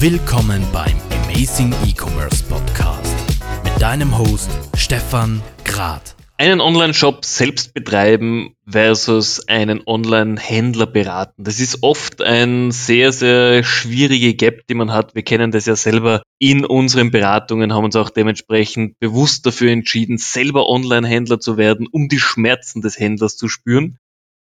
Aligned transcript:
Willkommen 0.00 0.62
beim 0.72 0.96
Amazing 1.24 1.72
E-Commerce 1.86 2.44
Podcast 2.44 3.16
mit 3.62 3.80
deinem 3.80 4.18
Host 4.18 4.50
Stefan 4.76 5.40
Grad. 5.64 6.16
Einen 6.36 6.60
Online-Shop 6.60 7.24
selbst 7.24 7.72
betreiben 7.74 8.54
versus 8.66 9.48
einen 9.48 9.82
Online-Händler 9.86 10.86
beraten. 10.86 11.44
Das 11.44 11.60
ist 11.60 11.82
oft 11.82 12.20
ein 12.20 12.72
sehr, 12.72 13.12
sehr 13.12 13.62
schwierige 13.62 14.34
Gap, 14.34 14.66
die 14.68 14.74
man 14.74 14.92
hat. 14.92 15.14
Wir 15.14 15.22
kennen 15.22 15.52
das 15.52 15.66
ja 15.66 15.76
selber 15.76 16.22
in 16.38 16.66
unseren 16.66 17.10
Beratungen, 17.10 17.72
haben 17.72 17.84
uns 17.84 17.96
auch 17.96 18.10
dementsprechend 18.10 18.98
bewusst 18.98 19.46
dafür 19.46 19.70
entschieden, 19.70 20.18
selber 20.18 20.68
Online-Händler 20.68 21.38
zu 21.40 21.56
werden, 21.56 21.86
um 21.90 22.08
die 22.08 22.18
Schmerzen 22.18 22.82
des 22.82 22.98
Händlers 22.98 23.36
zu 23.36 23.48
spüren. 23.48 23.98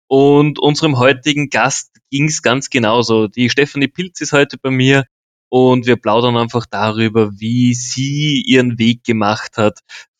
Und 0.07 0.59
unserem 0.59 0.99
heutigen 0.99 1.49
Gast 1.49 1.97
ging 2.11 2.25
es 2.25 2.41
ganz 2.41 2.69
genauso. 2.69 3.27
Die 3.27 3.49
Stefanie 3.49 3.87
Pilz 3.87 4.21
ist 4.21 4.33
heute 4.33 4.57
bei 4.57 4.71
mir 4.71 5.05
und 5.49 5.85
wir 5.85 5.95
plaudern 5.95 6.37
einfach 6.37 6.65
darüber, 6.65 7.31
wie 7.39 7.73
sie 7.73 8.41
ihren 8.45 8.77
Weg 8.79 9.03
gemacht 9.03 9.57
hat 9.57 9.79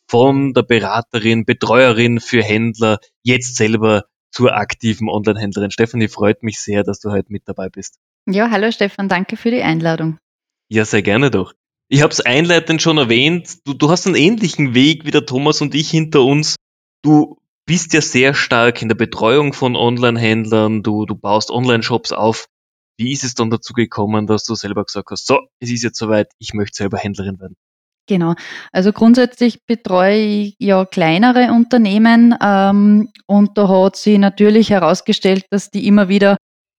von 0.09 0.53
der 0.53 0.63
Beraterin, 0.63 1.45
Betreuerin 1.45 2.20
für 2.20 2.41
Händler, 2.41 3.00
jetzt 3.23 3.55
selber 3.58 4.05
zur 4.31 4.55
aktiven 4.55 5.09
Online-Händlerin. 5.09 5.72
Stefanie, 5.72 6.08
freut 6.08 6.44
mich 6.44 6.59
sehr, 6.59 6.84
dass 6.84 7.00
du 7.00 7.12
heute 7.12 7.31
mit 7.31 7.44
dabei 7.45 7.70
bist. 7.70 7.98
Ja, 8.26 8.50
hallo 8.52 8.72
Stefan, 8.72 9.09
danke 9.09 9.38
für 9.38 9.52
die 9.52 9.62
Einladung. 9.62 10.17
Ja, 10.70 10.86
sehr 10.86 11.02
gerne 11.02 11.31
doch. 11.31 11.53
Ich 11.89 12.02
habe 12.02 12.12
es 12.12 12.20
einleitend 12.20 12.81
schon 12.81 12.98
erwähnt, 12.98 13.66
du, 13.66 13.73
du 13.73 13.89
hast 13.89 14.05
einen 14.05 14.16
ähnlichen 14.16 14.73
Weg 14.73 15.05
wie 15.05 15.12
der 15.12 15.25
Thomas 15.25 15.62
und 15.62 15.73
ich 15.73 15.89
hinter 15.89 16.23
uns. 16.23 16.58
Du 17.02 17.39
bist 17.66 17.94
ja 17.94 18.02
sehr 18.02 18.34
stark 18.34 18.81
in 18.81 18.89
der 18.89 18.95
Betreuung 18.95 19.53
von 19.53 19.75
Online-Händlern, 19.75 20.84
du, 20.84 21.05
du 21.05 21.16
baust 21.16 21.50
Online-Shops 21.50 22.12
auf. 22.12 22.48
Wie 22.98 23.14
ist 23.14 23.24
es 23.24 23.36
dann 23.36 23.50
dazu 23.50 23.74
gekommen, 23.74 24.28
dass 24.28 24.44
du 24.44 24.56
selber 24.56 24.84
gesagt 24.84 25.12
hast, 25.12 25.28
so, 25.28 25.40
es 25.60 25.70
ist 25.70 25.84
jetzt 25.84 26.00
soweit, 26.00 26.31
ich 26.40 26.53
möchte 26.53 26.78
selber 26.78 26.98
Händlerin 26.98 27.39
werden? 27.39 27.56
Genau. 28.08 28.36
Also 28.72 28.94
grundsätzlich 28.94 29.66
betreue 29.66 30.17
ich 30.17 30.56
ja 30.59 30.86
kleinere 30.86 31.52
Unternehmen 31.52 32.36
ähm, 32.42 33.09
und 33.28 33.58
da 33.58 33.67
hat 33.67 33.98
sich 33.98 34.17
natürlich 34.17 34.70
herausgestellt, 34.70 35.45
dass 35.52 35.70
die 35.70 35.86
immer 35.86 36.08
wieder 36.08 36.38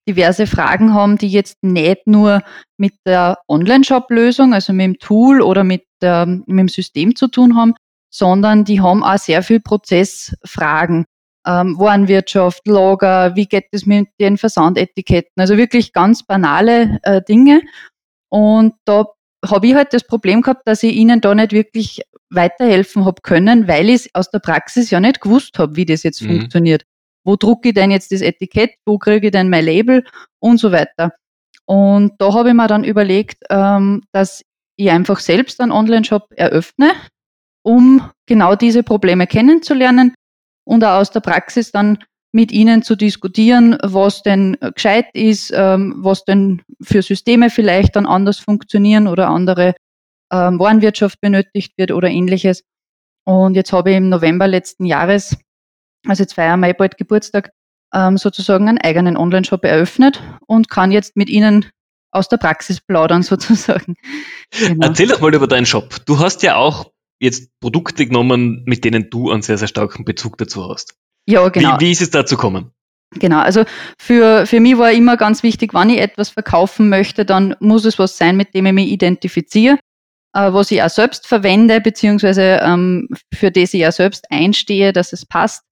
diverse 0.08 0.46
Fragen 0.46 0.94
haben, 0.94 1.18
die 1.18 1.28
jetzt 1.28 1.56
nicht 1.62 2.06
nur 2.06 2.42
mit 2.78 2.94
der 3.06 3.38
Online-Shop-Lösung, 3.46 4.54
also 4.54 4.72
mit 4.72 4.86
dem 4.86 4.98
Tool 4.98 5.42
oder 5.42 5.64
mit, 5.64 5.84
der, 6.00 6.24
mit 6.24 6.48
dem 6.48 6.68
System 6.68 7.14
zu 7.14 7.28
tun 7.28 7.56
haben, 7.56 7.74
sondern 8.10 8.64
die 8.64 8.80
haben 8.80 9.04
auch 9.04 9.18
sehr 9.18 9.42
viel 9.42 9.60
Prozessfragen. 9.60 11.04
Ähm, 11.48 11.78
Warenwirtschaft, 11.78 12.66
Lager, 12.66 13.34
wie 13.34 13.46
geht 13.46 13.68
es 13.72 13.86
mit 13.86 14.08
den 14.20 14.36
Versandetiketten? 14.36 15.32
Also 15.36 15.56
wirklich 15.56 15.94
ganz 15.94 16.22
banale 16.22 16.98
äh, 17.04 17.22
Dinge. 17.22 17.62
Und 18.28 18.74
da 18.84 19.06
habe 19.46 19.68
ich 19.68 19.74
halt 19.74 19.94
das 19.94 20.04
Problem 20.04 20.42
gehabt, 20.42 20.68
dass 20.68 20.82
ich 20.82 20.94
ihnen 20.94 21.22
da 21.22 21.34
nicht 21.34 21.52
wirklich 21.52 22.02
weiterhelfen 22.28 23.06
habe 23.06 23.22
können, 23.22 23.66
weil 23.66 23.88
ich 23.88 24.10
aus 24.14 24.30
der 24.30 24.40
Praxis 24.40 24.90
ja 24.90 25.00
nicht 25.00 25.22
gewusst 25.22 25.58
habe, 25.58 25.74
wie 25.76 25.86
das 25.86 26.02
jetzt 26.02 26.20
mhm. 26.20 26.40
funktioniert. 26.40 26.84
Wo 27.24 27.36
drucke 27.36 27.68
ich 27.68 27.74
denn 27.74 27.90
jetzt 27.90 28.12
das 28.12 28.20
Etikett? 28.20 28.72
Wo 28.84 28.98
kriege 28.98 29.28
ich 29.28 29.32
denn 29.32 29.48
mein 29.48 29.64
Label? 29.64 30.04
Und 30.40 30.58
so 30.58 30.70
weiter. 30.70 31.12
Und 31.64 32.12
da 32.18 32.34
habe 32.34 32.50
ich 32.50 32.54
mir 32.54 32.66
dann 32.66 32.84
überlegt, 32.84 33.44
ähm, 33.48 34.02
dass 34.12 34.42
ich 34.76 34.90
einfach 34.90 35.18
selbst 35.18 35.60
einen 35.60 35.72
Online-Shop 35.72 36.28
eröffne, 36.36 36.92
um 37.62 38.10
genau 38.26 38.54
diese 38.54 38.82
Probleme 38.82 39.26
kennenzulernen 39.26 40.14
und 40.68 40.84
auch 40.84 41.00
aus 41.00 41.10
der 41.10 41.20
Praxis 41.20 41.72
dann 41.72 41.98
mit 42.30 42.52
ihnen 42.52 42.82
zu 42.82 42.94
diskutieren, 42.94 43.78
was 43.82 44.22
denn 44.22 44.58
gescheit 44.74 45.06
ist, 45.14 45.50
ähm, 45.54 45.94
was 45.96 46.24
denn 46.24 46.60
für 46.82 47.00
Systeme 47.00 47.48
vielleicht 47.48 47.96
dann 47.96 48.04
anders 48.04 48.38
funktionieren 48.38 49.06
oder 49.06 49.28
andere 49.28 49.74
ähm, 50.30 50.58
Warenwirtschaft 50.58 51.20
benötigt 51.22 51.72
wird 51.78 51.90
oder 51.90 52.08
ähnliches. 52.08 52.64
Und 53.24 53.54
jetzt 53.54 53.72
habe 53.72 53.90
ich 53.90 53.96
im 53.96 54.10
November 54.10 54.46
letzten 54.46 54.84
Jahres, 54.84 55.38
also 56.06 56.22
jetzt 56.22 56.34
feiern 56.34 56.60
wir 56.60 56.74
bald 56.74 56.98
Geburtstag, 56.98 57.50
ähm, 57.94 58.18
sozusagen 58.18 58.68
einen 58.68 58.78
eigenen 58.78 59.16
Online-Shop 59.16 59.64
eröffnet 59.64 60.22
und 60.46 60.68
kann 60.68 60.92
jetzt 60.92 61.16
mit 61.16 61.30
Ihnen 61.30 61.64
aus 62.10 62.28
der 62.28 62.36
Praxis 62.36 62.82
plaudern 62.82 63.22
sozusagen. 63.32 63.96
Genau. 64.50 64.86
Erzähl 64.86 65.08
doch 65.08 65.20
mal 65.22 65.34
über 65.34 65.46
deinen 65.46 65.66
Shop. 65.66 65.96
Du 66.04 66.18
hast 66.18 66.42
ja 66.42 66.56
auch 66.56 66.90
jetzt 67.20 67.50
Produkte 67.60 68.06
genommen, 68.06 68.62
mit 68.66 68.84
denen 68.84 69.10
du 69.10 69.30
einen 69.30 69.42
sehr, 69.42 69.58
sehr 69.58 69.68
starken 69.68 70.04
Bezug 70.04 70.38
dazu 70.38 70.68
hast. 70.68 70.94
Ja, 71.26 71.48
genau. 71.48 71.76
Wie, 71.78 71.86
wie 71.86 71.92
ist 71.92 72.02
es 72.02 72.10
dazu 72.10 72.36
gekommen? 72.36 72.72
Genau, 73.14 73.38
also 73.38 73.64
für, 73.98 74.46
für 74.46 74.60
mich 74.60 74.76
war 74.76 74.92
immer 74.92 75.16
ganz 75.16 75.42
wichtig, 75.42 75.72
wenn 75.72 75.90
ich 75.90 75.98
etwas 75.98 76.30
verkaufen 76.30 76.88
möchte, 76.88 77.24
dann 77.24 77.56
muss 77.58 77.84
es 77.84 77.98
was 77.98 78.18
sein, 78.18 78.36
mit 78.36 78.54
dem 78.54 78.66
ich 78.66 78.72
mich 78.72 78.88
identifiziere, 78.88 79.78
äh, 80.34 80.52
was 80.52 80.70
ich 80.70 80.82
auch 80.82 80.90
selbst 80.90 81.26
verwende, 81.26 81.80
beziehungsweise 81.80 82.60
ähm, 82.62 83.08
für 83.32 83.50
das 83.50 83.72
ich 83.72 83.86
auch 83.86 83.92
selbst 83.92 84.30
einstehe, 84.30 84.92
dass 84.92 85.12
es 85.12 85.24
passt. 85.24 85.62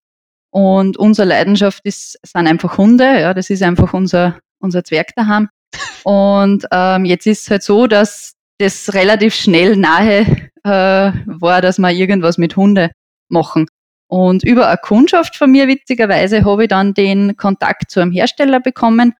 Und 0.51 0.97
unsere 0.97 1.27
Leidenschaft 1.27 1.85
ist, 1.85 2.17
sind 2.23 2.47
einfach 2.47 2.77
Hunde, 2.77 3.19
ja, 3.19 3.33
das 3.33 3.51
ist 3.51 3.61
einfach 3.61 3.93
unser, 3.93 4.39
unser 4.59 4.83
Zwerg 4.83 5.13
daheim. 5.15 5.49
Und 6.03 6.65
ähm, 6.71 7.05
jetzt 7.05 7.27
ist 7.27 7.43
es 7.43 7.51
halt 7.51 7.63
so, 7.63 7.85
dass 7.85 8.33
das 8.57 8.93
relativ 8.95 9.35
schnell 9.35 9.75
nahe 9.75 10.46
äh, 10.63 11.11
war, 11.25 11.61
dass 11.61 11.79
wir 11.79 11.91
irgendwas 11.91 12.37
mit 12.37 12.55
Hunde 12.55 12.91
machen. 13.29 13.67
Und 14.09 14.43
über 14.43 14.67
eine 14.67 14.77
Kundschaft 14.77 15.35
von 15.35 15.51
mir, 15.51 15.67
witzigerweise, 15.67 16.45
habe 16.45 16.63
ich 16.63 16.69
dann 16.69 16.93
den 16.93 17.35
Kontakt 17.35 17.91
zu 17.91 17.99
einem 17.99 18.11
Hersteller 18.11 18.61
bekommen 18.61 19.13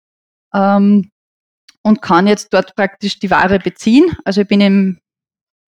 ähm, 0.53 1.12
und 1.84 2.02
kann 2.02 2.28
jetzt 2.28 2.53
dort 2.53 2.75
praktisch 2.75 3.20
die 3.20 3.30
Ware 3.30 3.59
beziehen. 3.59 4.16
Also 4.24 4.42
ich 4.42 4.48
bin 4.48 4.62
im 4.62 5.00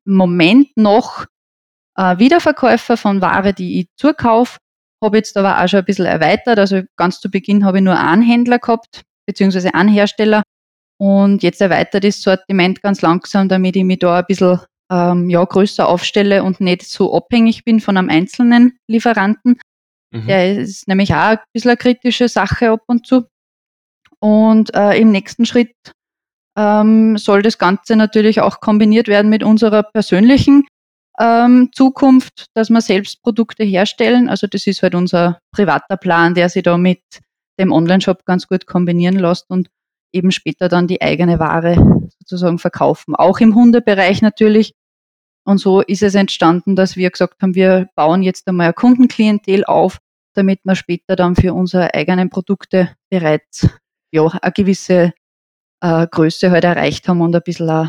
Moment 0.05 0.75
noch 0.77 1.25
äh, 1.97 2.17
Wiederverkäufer 2.17 2.95
von 2.95 3.21
Ware, 3.21 3.53
die 3.53 3.81
ich 3.81 3.87
zukaufe. 3.97 4.59
Habe 5.03 5.17
jetzt 5.17 5.35
aber 5.37 5.61
auch 5.61 5.67
schon 5.67 5.79
ein 5.79 5.85
bisschen 5.85 6.05
erweitert. 6.05 6.57
Also 6.57 6.81
ganz 6.95 7.19
zu 7.19 7.29
Beginn 7.29 7.65
habe 7.65 7.79
ich 7.79 7.83
nur 7.83 7.99
einen 7.99 8.21
Händler 8.21 8.59
gehabt, 8.59 9.03
beziehungsweise 9.25 9.73
einen 9.73 9.89
Hersteller. 9.89 10.43
Und 10.97 11.43
jetzt 11.43 11.61
erweitert 11.61 12.03
das 12.03 12.21
Sortiment 12.21 12.81
ganz 12.81 13.01
langsam, 13.01 13.47
damit 13.47 13.75
ich 13.75 13.83
mich 13.83 13.99
da 13.99 14.19
ein 14.19 14.25
bisschen 14.27 14.59
ähm, 14.91 15.29
ja, 15.29 15.43
größer 15.43 15.87
aufstelle 15.87 16.43
und 16.43 16.61
nicht 16.61 16.83
so 16.83 17.15
abhängig 17.15 17.63
bin 17.63 17.79
von 17.79 17.97
einem 17.97 18.09
einzelnen 18.09 18.77
Lieferanten. 18.87 19.59
Mhm. 20.11 20.27
Der 20.27 20.57
ist 20.57 20.87
nämlich 20.87 21.13
auch 21.13 21.17
ein 21.17 21.39
bisschen 21.53 21.69
eine 21.69 21.77
kritische 21.77 22.27
Sache 22.27 22.71
ab 22.71 22.83
und 22.87 23.05
zu. 23.05 23.25
Und 24.19 24.73
äh, 24.75 24.99
im 24.99 25.11
nächsten 25.11 25.45
Schritt 25.45 25.75
ähm, 26.57 27.17
soll 27.17 27.41
das 27.41 27.57
Ganze 27.57 27.95
natürlich 27.95 28.41
auch 28.41 28.59
kombiniert 28.59 29.07
werden 29.07 29.29
mit 29.29 29.43
unserer 29.43 29.83
persönlichen 29.83 30.65
ähm, 31.19 31.69
Zukunft, 31.73 32.47
dass 32.53 32.69
wir 32.69 32.81
selbst 32.81 33.21
Produkte 33.21 33.63
herstellen. 33.63 34.29
Also 34.29 34.47
das 34.47 34.65
ist 34.67 34.81
halt 34.81 34.95
unser 34.95 35.39
privater 35.53 35.97
Plan, 35.97 36.33
der 36.33 36.49
sich 36.49 36.63
da 36.63 36.77
mit 36.77 37.01
dem 37.59 37.71
Online-Shop 37.71 38.25
ganz 38.25 38.47
gut 38.47 38.65
kombinieren 38.65 39.19
lässt 39.19 39.49
und 39.49 39.69
eben 40.13 40.31
später 40.31 40.69
dann 40.69 40.87
die 40.87 41.01
eigene 41.01 41.39
Ware 41.39 41.75
sozusagen 42.19 42.57
verkaufen. 42.57 43.15
Auch 43.15 43.39
im 43.39 43.53
Hundebereich 43.53 44.21
natürlich, 44.21 44.73
und 45.49 45.57
so 45.57 45.81
ist 45.81 46.03
es 46.03 46.13
entstanden, 46.13 46.75
dass 46.75 46.95
wir 46.95 47.09
gesagt 47.09 47.41
haben, 47.41 47.55
wir 47.55 47.89
bauen 47.95 48.21
jetzt 48.21 48.47
einmal 48.47 48.67
ein 48.67 48.75
Kundenklientel 48.75 49.65
auf, 49.65 49.97
damit 50.35 50.59
wir 50.63 50.75
später 50.75 51.15
dann 51.15 51.35
für 51.35 51.55
unsere 51.55 51.91
eigenen 51.95 52.29
Produkte 52.29 52.95
bereits 53.09 53.67
ja, 54.11 54.27
eine 54.27 54.51
gewisse 54.51 55.11
äh, 55.81 56.07
Größe 56.07 56.51
halt 56.51 56.65
erreicht 56.65 57.07
haben 57.07 57.21
und 57.21 57.35
ein 57.35 57.41
bisschen 57.43 57.67
uh, 57.67 57.87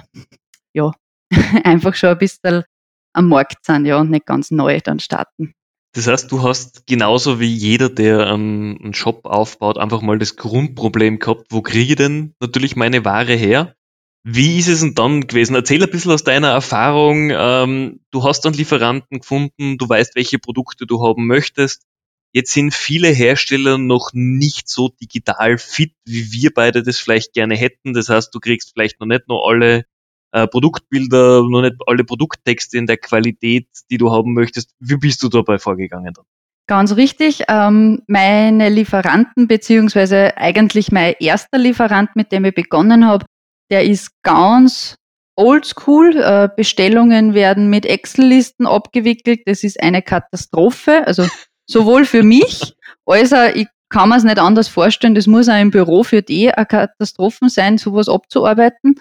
ja, 0.72 0.92
einfach 1.64 1.94
schon 1.94 2.08
ein 2.08 2.18
bisschen 2.18 2.64
am 3.12 3.28
Markt 3.28 3.66
sind 3.66 3.84
ja, 3.84 3.98
und 4.00 4.10
nicht 4.10 4.24
ganz 4.24 4.50
neu 4.50 4.80
dann 4.80 4.98
starten. 4.98 5.52
Das 5.92 6.06
heißt, 6.06 6.32
du 6.32 6.42
hast 6.42 6.86
genauso 6.86 7.40
wie 7.40 7.52
jeder, 7.52 7.90
der 7.90 8.28
einen 8.28 8.94
Shop 8.94 9.26
aufbaut, 9.26 9.76
einfach 9.76 10.00
mal 10.00 10.18
das 10.18 10.36
Grundproblem 10.36 11.18
gehabt, 11.18 11.48
wo 11.50 11.60
kriege 11.60 11.90
ich 11.90 11.96
denn 11.96 12.34
natürlich 12.40 12.74
meine 12.74 13.04
Ware 13.04 13.34
her? 13.34 13.74
Wie 14.22 14.58
ist 14.58 14.68
es 14.68 14.80
denn 14.80 14.94
dann 14.94 15.26
gewesen? 15.26 15.54
Erzähl 15.54 15.82
ein 15.82 15.90
bisschen 15.90 16.12
aus 16.12 16.24
deiner 16.24 16.48
Erfahrung. 16.48 17.30
Ähm, 17.32 18.00
du 18.10 18.22
hast 18.22 18.42
dann 18.42 18.52
Lieferanten 18.52 19.20
gefunden, 19.20 19.78
du 19.78 19.88
weißt, 19.88 20.14
welche 20.14 20.38
Produkte 20.38 20.86
du 20.86 21.02
haben 21.02 21.26
möchtest. 21.26 21.86
Jetzt 22.32 22.52
sind 22.52 22.74
viele 22.74 23.08
Hersteller 23.08 23.78
noch 23.78 24.10
nicht 24.12 24.68
so 24.68 24.88
digital 24.88 25.58
fit, 25.58 25.94
wie 26.04 26.32
wir 26.32 26.52
beide 26.54 26.82
das 26.82 26.98
vielleicht 26.98 27.32
gerne 27.32 27.56
hätten. 27.56 27.92
Das 27.94 28.08
heißt, 28.08 28.32
du 28.34 28.40
kriegst 28.40 28.72
vielleicht 28.72 29.00
noch 29.00 29.06
nicht 29.06 29.26
nur 29.26 29.48
alle 29.48 29.84
äh, 30.32 30.46
Produktbilder, 30.46 31.42
noch 31.48 31.62
nicht 31.62 31.76
alle 31.86 32.04
Produkttexte 32.04 32.78
in 32.78 32.86
der 32.86 32.98
Qualität, 32.98 33.68
die 33.90 33.98
du 33.98 34.12
haben 34.12 34.34
möchtest. 34.34 34.70
Wie 34.78 34.96
bist 34.96 35.22
du 35.22 35.28
dabei 35.28 35.58
vorgegangen 35.58 36.12
dann? 36.12 36.24
Ganz 36.68 36.94
richtig. 36.94 37.42
Ähm, 37.48 38.02
meine 38.06 38.68
Lieferanten, 38.68 39.48
beziehungsweise 39.48 40.36
eigentlich 40.36 40.92
mein 40.92 41.14
erster 41.18 41.58
Lieferant, 41.58 42.14
mit 42.14 42.30
dem 42.30 42.44
ich 42.44 42.54
begonnen 42.54 43.08
habe, 43.08 43.26
der 43.70 43.84
ist 43.84 44.10
ganz 44.22 44.96
oldschool. 45.36 46.16
Äh, 46.16 46.48
Bestellungen 46.54 47.34
werden 47.34 47.70
mit 47.70 47.86
Excel-Listen 47.86 48.66
abgewickelt. 48.66 49.40
Das 49.46 49.64
ist 49.64 49.82
eine 49.82 50.02
Katastrophe. 50.02 51.06
Also 51.06 51.26
sowohl 51.66 52.04
für 52.04 52.22
mich 52.22 52.74
als 53.06 53.32
auch, 53.32 53.54
ich 53.54 53.68
kann 53.88 54.08
mir 54.08 54.16
es 54.16 54.24
nicht 54.24 54.38
anders 54.38 54.68
vorstellen, 54.68 55.14
das 55.14 55.26
muss 55.26 55.48
auch 55.48 55.60
im 55.60 55.70
Büro 55.70 56.04
für 56.04 56.22
die 56.22 56.52
eine 56.52 56.66
Katastrophe 56.66 57.48
sein, 57.48 57.78
sowas 57.78 58.08
abzuarbeiten. 58.08 59.00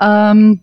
Ähm, 0.00 0.62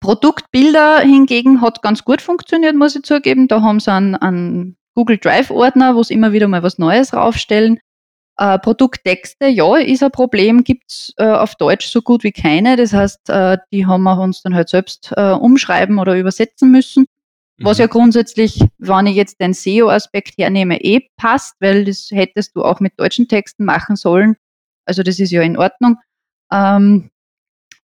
Produktbilder 0.00 1.00
hingegen 1.00 1.60
hat 1.62 1.82
ganz 1.82 2.04
gut 2.04 2.20
funktioniert, 2.20 2.76
muss 2.76 2.94
ich 2.94 3.02
zugeben. 3.02 3.48
Da 3.48 3.62
haben 3.62 3.80
sie 3.80 3.92
einen, 3.92 4.14
einen 4.14 4.76
Google 4.94 5.18
Drive-Ordner, 5.18 5.96
wo 5.96 6.02
sie 6.02 6.14
immer 6.14 6.32
wieder 6.32 6.48
mal 6.48 6.62
was 6.62 6.78
Neues 6.78 7.12
raufstellen. 7.12 7.80
Äh, 8.38 8.58
Produkttexte, 8.58 9.46
ja, 9.46 9.76
ist 9.76 10.02
ein 10.02 10.10
Problem, 10.10 10.62
gibt's 10.62 11.14
äh, 11.16 11.24
auf 11.24 11.54
Deutsch 11.54 11.86
so 11.86 12.02
gut 12.02 12.22
wie 12.22 12.32
keine. 12.32 12.76
Das 12.76 12.92
heißt, 12.92 13.30
äh, 13.30 13.56
die 13.72 13.86
haben 13.86 14.02
wir 14.02 14.18
uns 14.20 14.42
dann 14.42 14.54
halt 14.54 14.68
selbst 14.68 15.12
äh, 15.16 15.32
umschreiben 15.32 15.98
oder 15.98 16.16
übersetzen 16.18 16.70
müssen. 16.70 17.06
Was 17.58 17.78
mhm. 17.78 17.82
ja 17.82 17.86
grundsätzlich, 17.86 18.60
wenn 18.78 19.06
ich 19.06 19.16
jetzt 19.16 19.40
den 19.40 19.54
SEO-Aspekt 19.54 20.34
hernehme, 20.36 20.78
eh 20.82 21.08
passt, 21.16 21.54
weil 21.60 21.86
das 21.86 22.08
hättest 22.10 22.54
du 22.54 22.62
auch 22.62 22.80
mit 22.80 23.00
deutschen 23.00 23.28
Texten 23.28 23.64
machen 23.64 23.96
sollen. 23.96 24.36
Also 24.84 25.02
das 25.02 25.18
ist 25.18 25.30
ja 25.30 25.40
in 25.40 25.56
Ordnung. 25.56 25.96
Ähm, 26.52 27.10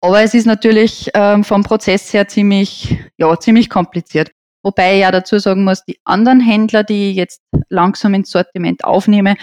aber 0.01 0.21
es 0.21 0.33
ist 0.33 0.47
natürlich 0.47 1.11
ähm, 1.13 1.43
vom 1.43 1.63
Prozess 1.63 2.11
her 2.13 2.27
ziemlich, 2.27 2.97
ja, 3.17 3.37
ziemlich 3.39 3.69
kompliziert. 3.69 4.31
Wobei 4.63 4.95
ich 4.95 5.01
ja 5.01 5.11
dazu 5.11 5.37
sagen 5.39 5.63
muss, 5.63 5.85
die 5.85 5.99
anderen 6.03 6.39
Händler, 6.39 6.83
die 6.83 7.11
ich 7.11 7.15
jetzt 7.15 7.41
langsam 7.69 8.13
ins 8.13 8.31
Sortiment 8.31 8.83
aufnehme, 8.83 9.35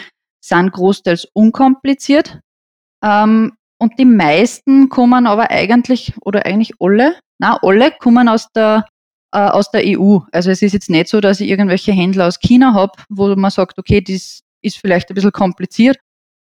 sind 0.49 0.73
großteils 0.73 1.27
unkompliziert. 1.33 2.41
Ähm, 3.05 3.53
und 3.79 3.99
die 3.99 4.05
meisten 4.05 4.89
kommen 4.89 5.27
aber 5.27 5.51
eigentlich, 5.51 6.15
oder 6.23 6.47
eigentlich 6.47 6.73
alle, 6.81 7.17
na 7.39 7.59
alle 7.63 7.91
kommen 7.91 8.29
aus 8.29 8.51
der, 8.53 8.87
äh, 9.33 9.39
aus 9.39 9.71
der 9.71 9.83
EU. 9.85 10.21
Also 10.33 10.51
es 10.51 10.63
ist 10.63 10.73
jetzt 10.73 10.91
nicht 10.91 11.09
so, 11.09 11.21
dass 11.21 11.41
ich 11.41 11.49
irgendwelche 11.49 11.93
Händler 11.93 12.27
aus 12.27 12.41
China 12.41 12.73
habe, 12.73 12.93
wo 13.09 13.35
man 13.37 13.51
sagt, 13.51 13.79
okay, 13.79 14.01
das 14.01 14.41
ist 14.63 14.79
vielleicht 14.79 15.11
ein 15.11 15.15
bisschen 15.15 15.33
kompliziert, 15.33 15.99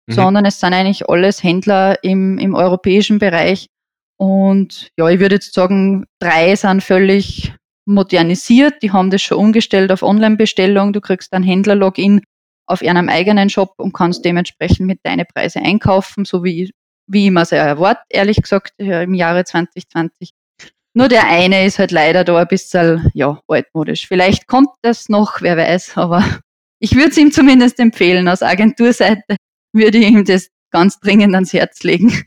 mhm. 0.06 0.12
sondern 0.12 0.44
es 0.44 0.58
sind 0.58 0.75
eigentlich 0.75 1.08
alles 1.08 1.43
Händler 1.43 2.03
im, 2.03 2.38
im 2.38 2.55
europäischen 2.55 3.19
Bereich. 3.19 3.69
Und 4.17 4.91
ja, 4.99 5.08
ich 5.08 5.20
würde 5.20 5.37
jetzt 5.37 5.55
sagen, 5.55 6.05
drei 6.19 6.55
sind 6.56 6.82
völlig 6.82 7.55
modernisiert. 7.87 8.82
Die 8.82 8.93
haben 8.93 9.11
das 9.11 9.23
schon 9.23 9.38
umgestellt 9.38 9.91
auf 9.93 10.03
Online-Bestellung. 10.03 10.93
Du 10.93 11.00
kriegst 11.00 11.32
ein 11.32 11.43
Händler-Login 11.43 12.23
auf 12.70 12.82
einem 12.82 13.08
eigenen 13.08 13.50
Shop 13.50 13.75
und 13.78 13.93
kannst 13.93 14.25
dementsprechend 14.25 14.87
mit 14.87 15.00
deinen 15.02 15.26
Preise 15.26 15.61
einkaufen, 15.61 16.25
so 16.25 16.44
wie, 16.44 16.72
wie 17.06 17.26
ich 17.26 17.31
mir 17.31 17.43
es 17.43 17.52
erwarte, 17.52 18.02
ehrlich 18.08 18.40
gesagt, 18.40 18.72
im 18.78 19.14
Jahre 19.14 19.44
2020. 19.44 20.31
Nur 20.94 21.08
der 21.08 21.26
eine 21.28 21.67
ist 21.67 21.78
halt 21.78 21.93
leider 21.93 22.25
da 22.25 22.37
ein 22.38 22.49
bisschen, 22.49 23.11
ja, 23.14 23.40
altmodisch. 23.46 24.08
Vielleicht 24.08 24.46
kommt 24.46 24.70
das 24.82 25.08
noch, 25.08 25.40
wer 25.40 25.56
weiß, 25.56 25.96
aber 25.96 26.25
ich 26.81 26.94
würde 26.94 27.11
es 27.11 27.19
ihm 27.19 27.32
zumindest 27.32 27.78
empfehlen. 27.78 28.28
Aus 28.28 28.43
Agenturseite 28.43 29.37
würde 29.72 29.99
ich 29.99 30.08
ihm 30.08 30.25
das 30.25 30.49
ganz 30.72 30.99
dringend 31.00 31.34
ans 31.34 31.52
Herz 31.52 31.82
legen. 31.82 32.25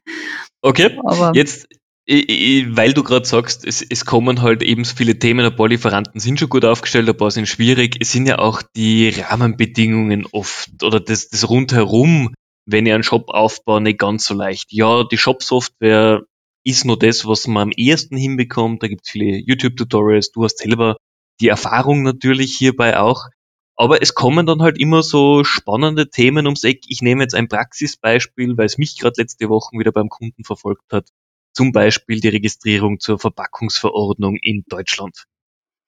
Okay, 0.62 0.98
aber 1.04 1.32
jetzt 1.36 1.68
weil 2.06 2.94
du 2.94 3.04
gerade 3.04 3.26
sagst, 3.26 3.66
es, 3.66 3.82
es 3.82 4.06
kommen 4.06 4.42
halt 4.42 4.62
eben 4.62 4.84
so 4.84 4.96
viele 4.96 5.18
Themen, 5.20 5.46
ein 5.46 5.56
paar 5.56 5.70
Lieferanten 5.70 6.20
sind 6.20 6.38
schon 6.38 6.50
gut 6.50 6.66
aufgestellt, 6.66 7.08
ein 7.08 7.16
paar 7.16 7.32
sind 7.32 7.48
schwierig. 7.48 7.98
Es 8.00 8.12
sind 8.12 8.28
ja 8.28 8.40
auch 8.40 8.62
die 8.76 9.10
Rahmenbedingungen 9.10 10.26
oft 10.32 10.84
oder 10.84 11.00
das, 11.00 11.30
das 11.30 11.50
rundherum, 11.50 12.34
wenn 12.66 12.86
ich 12.86 12.94
einen 12.94 13.04
Shop 13.04 13.30
aufbaue, 13.30 13.80
nicht 13.80 14.00
ganz 14.00 14.26
so 14.26 14.34
leicht. 14.34 14.74
Ja, 14.74 15.06
die 15.06 15.18
Shop-Software 15.18 16.24
ist 16.66 16.86
nur 16.86 17.00
das, 17.00 17.26
was 17.26 17.48
man 17.48 17.70
am 17.70 17.72
ehesten 17.72 18.18
hinbekommt. 18.18 18.84
Da 18.84 18.88
gibt 18.88 19.06
es 19.06 19.12
viele 19.12 19.38
YouTube-Tutorials, 19.38 20.32
du 20.32 20.44
hast 20.44 20.58
selber 20.58 20.98
die 21.40 21.48
Erfahrung 21.48 22.04
natürlich 22.04 22.56
hierbei 22.58 23.00
auch. 23.00 23.28
Aber 23.76 24.02
es 24.02 24.14
kommen 24.14 24.46
dann 24.46 24.62
halt 24.62 24.78
immer 24.78 25.04
so 25.04 25.44
spannende 25.44 26.10
Themen 26.10 26.46
ums 26.46 26.64
Eck. 26.64 26.82
Ich 26.88 27.02
nehme 27.02 27.24
jetzt 27.24 27.34
ein 27.34 27.48
Praxisbeispiel, 27.48 28.56
weil 28.58 28.66
es 28.66 28.78
mich 28.78 29.00
gerade 29.00 29.20
letzte 29.22 29.50
Woche 29.50 29.78
wieder 29.80 29.92
beim 29.92 30.10
Kunden 30.10 30.44
verfolgt 30.44 30.92
hat 30.92 31.08
zum 31.54 31.72
Beispiel 31.72 32.20
die 32.20 32.30
Registrierung 32.30 33.00
zur 33.00 33.20
Verpackungsverordnung 33.20 34.38
in 34.42 34.64
Deutschland. 34.68 35.26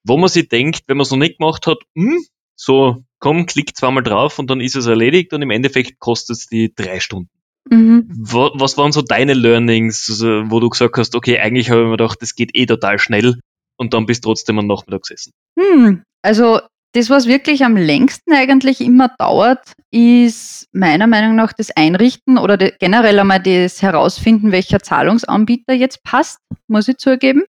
Wo 0.03 0.17
man 0.17 0.29
sich 0.29 0.47
denkt, 0.47 0.83
wenn 0.87 0.97
man 0.97 1.03
es 1.03 1.11
noch 1.11 1.17
nicht 1.17 1.39
gemacht 1.39 1.67
hat, 1.67 1.79
hm, 1.95 2.23
so, 2.55 3.03
komm, 3.19 3.45
klick 3.45 3.75
zweimal 3.75 4.03
drauf 4.03 4.39
und 4.39 4.49
dann 4.49 4.61
ist 4.61 4.75
es 4.75 4.85
erledigt 4.85 5.33
und 5.33 5.41
im 5.41 5.49
Endeffekt 5.49 5.99
kostet 5.99 6.37
es 6.37 6.47
die 6.47 6.73
drei 6.73 6.99
Stunden. 6.99 7.29
Mhm. 7.69 8.05
Was 8.09 8.77
waren 8.77 8.91
so 8.91 9.01
deine 9.01 9.33
Learnings, 9.33 10.07
wo 10.21 10.59
du 10.59 10.69
gesagt 10.69 10.97
hast, 10.97 11.15
okay, 11.15 11.39
eigentlich 11.39 11.71
habe 11.71 11.81
ich 11.81 11.85
mir 11.85 11.97
gedacht, 11.97 12.21
das 12.21 12.35
geht 12.35 12.51
eh 12.53 12.67
total 12.67 12.99
schnell 12.99 13.39
und 13.77 13.93
dann 13.93 14.05
bist 14.05 14.23
du 14.23 14.29
trotzdem 14.29 14.59
am 14.59 14.67
Nachmittag 14.67 15.01
gesessen? 15.01 15.33
Hm, 15.59 16.03
also 16.21 16.59
das, 16.95 17.09
was 17.09 17.27
wirklich 17.27 17.65
am 17.65 17.75
längsten 17.75 18.33
eigentlich 18.33 18.79
immer 18.79 19.09
dauert, 19.19 19.73
ist 19.91 20.69
meiner 20.71 21.07
Meinung 21.07 21.35
nach 21.35 21.51
das 21.51 21.69
Einrichten 21.75 22.37
oder 22.37 22.57
generell 22.57 23.19
einmal 23.19 23.41
das 23.41 23.81
Herausfinden, 23.81 24.53
welcher 24.53 24.79
Zahlungsanbieter 24.79 25.73
jetzt 25.73 26.03
passt, 26.03 26.39
muss 26.67 26.87
ich 26.87 26.97
zugeben. 26.97 27.43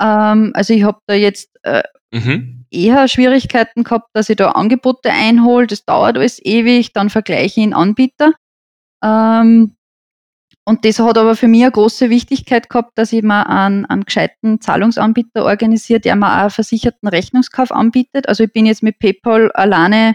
Ähm, 0.00 0.52
also 0.54 0.72
ich 0.72 0.84
habe 0.84 0.98
da 1.06 1.14
jetzt 1.14 1.50
äh, 1.62 1.82
mhm. 2.12 2.64
eher 2.70 3.08
Schwierigkeiten 3.08 3.82
gehabt, 3.82 4.08
dass 4.12 4.30
ich 4.30 4.36
da 4.36 4.52
Angebote 4.52 5.10
einhole. 5.10 5.66
Das 5.66 5.84
dauert 5.84 6.16
alles 6.16 6.40
ewig, 6.44 6.92
dann 6.92 7.10
vergleiche 7.10 7.60
ich 7.60 7.66
in 7.66 7.74
Anbieter. 7.74 8.32
Ähm, 9.02 9.75
und 10.68 10.84
das 10.84 10.98
hat 10.98 11.16
aber 11.16 11.36
für 11.36 11.46
mich 11.46 11.62
eine 11.62 11.70
große 11.70 12.10
Wichtigkeit 12.10 12.68
gehabt, 12.68 12.98
dass 12.98 13.12
ich 13.12 13.22
mir 13.22 13.48
einen, 13.48 13.86
einen 13.86 14.04
gescheiten 14.04 14.60
Zahlungsanbieter 14.60 15.44
organisiert, 15.44 16.04
der 16.04 16.16
mir 16.16 16.26
auch 16.26 16.40
einen 16.40 16.50
versicherten 16.50 17.08
Rechnungskauf 17.08 17.70
anbietet. 17.70 18.28
Also 18.28 18.44
ich 18.44 18.52
bin 18.52 18.66
jetzt 18.66 18.82
mit 18.82 18.98
PayPal 18.98 19.52
alleine 19.52 20.14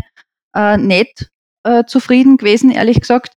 äh, 0.53 0.75
nicht 0.75 1.30
äh, 1.63 1.86
zufrieden 1.86 2.36
gewesen, 2.36 2.69
ehrlich 2.69 3.00
gesagt, 3.00 3.31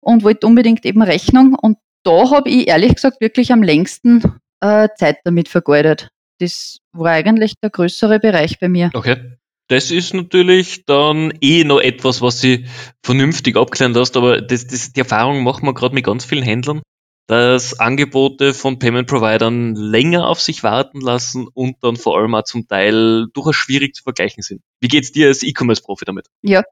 und 0.00 0.22
wollte 0.22 0.46
unbedingt 0.46 0.86
eben 0.86 1.02
Rechnung. 1.02 1.56
Und 1.56 1.78
da 2.04 2.30
habe 2.30 2.48
ich 2.48 2.68
ehrlich 2.68 2.94
gesagt 2.94 3.20
wirklich 3.20 3.52
am 3.52 3.64
längsten 3.64 4.22
äh, 4.60 4.88
Zeit 4.96 5.18
damit 5.24 5.48
vergeudet. 5.48 6.10
Das 6.38 6.78
war 6.92 7.10
eigentlich 7.10 7.54
der 7.60 7.70
größere 7.70 8.20
Bereich 8.20 8.60
bei 8.60 8.68
mir. 8.68 8.90
Okay. 8.94 9.36
Das 9.70 9.92
ist 9.92 10.14
natürlich 10.14 10.84
dann 10.84 11.32
eh 11.40 11.62
noch 11.62 11.78
etwas, 11.78 12.20
was 12.20 12.40
sie 12.40 12.66
vernünftig 13.04 13.56
abklären 13.56 13.94
lässt, 13.94 14.16
aber 14.16 14.40
das, 14.40 14.66
das, 14.66 14.92
die 14.92 14.98
Erfahrung 14.98 15.44
machen 15.44 15.64
wir 15.64 15.74
gerade 15.74 15.94
mit 15.94 16.04
ganz 16.04 16.24
vielen 16.24 16.42
Händlern, 16.42 16.82
dass 17.28 17.78
Angebote 17.78 18.52
von 18.52 18.80
Payment 18.80 19.06
Providern 19.06 19.76
länger 19.76 20.26
auf 20.26 20.40
sich 20.40 20.64
warten 20.64 21.00
lassen 21.00 21.46
und 21.54 21.76
dann 21.82 21.94
vor 21.94 22.18
allem 22.18 22.34
auch 22.34 22.42
zum 22.42 22.66
Teil 22.66 23.28
durchaus 23.32 23.54
schwierig 23.54 23.94
zu 23.94 24.02
vergleichen 24.02 24.42
sind. 24.42 24.60
Wie 24.80 24.88
geht's 24.88 25.12
dir 25.12 25.28
als 25.28 25.44
E-Commerce-Profi 25.44 26.04
damit? 26.04 26.26
Ja, 26.42 26.64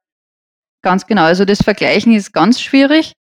ganz 0.83 1.07
genau. 1.07 1.23
Also 1.23 1.45
das 1.45 1.63
Vergleichen 1.63 2.13
ist 2.13 2.33
ganz 2.33 2.61
schwierig. 2.61 3.13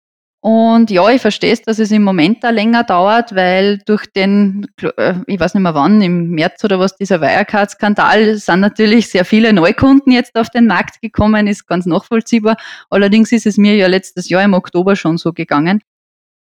Und 0.47 0.93
ja, 0.93 1.11
ich 1.11 1.21
verstehe 1.21 1.53
es, 1.53 1.63
dass 1.63 1.81
es 1.81 1.91
im 1.91 2.05
Moment 2.05 2.45
da 2.45 2.51
länger 2.51 2.85
dauert, 2.85 3.35
weil 3.35 3.79
durch 3.79 4.07
den, 4.07 4.69
äh, 4.81 5.15
ich 5.27 5.41
weiß 5.41 5.55
nicht 5.55 5.63
mehr 5.65 5.75
wann, 5.75 6.01
im 6.01 6.31
März 6.31 6.63
oder 6.63 6.79
was, 6.79 6.97
dieser 6.97 7.21
Wirecard-Skandal, 7.21 8.37
sind 8.37 8.61
natürlich 8.61 9.09
sehr 9.09 9.25
viele 9.25 9.53
Neukunden 9.53 10.13
jetzt 10.13 10.39
auf 10.39 10.49
den 10.49 10.69
Markt 10.69 11.01
gekommen, 11.01 11.49
ist 11.49 11.67
ganz 11.67 11.85
nachvollziehbar. 11.85 12.57
Allerdings 12.91 13.33
ist 13.33 13.45
es 13.45 13.57
mir 13.57 13.75
ja 13.75 13.89
letztes 13.89 14.29
Jahr 14.29 14.45
im 14.45 14.55
Oktober 14.55 14.95
schon 14.95 15.19
so 15.19 15.33
gegangen. 15.33 15.83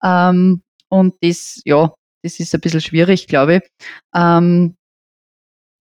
Ähm, 0.02 0.62
und 0.88 1.16
das, 1.20 1.60
ja, 1.66 1.92
das 2.22 2.40
ist 2.40 2.54
ein 2.54 2.62
bisschen 2.62 2.80
schwierig, 2.80 3.26
glaube 3.26 3.56
ich. 3.56 3.62
Ähm, 4.14 4.76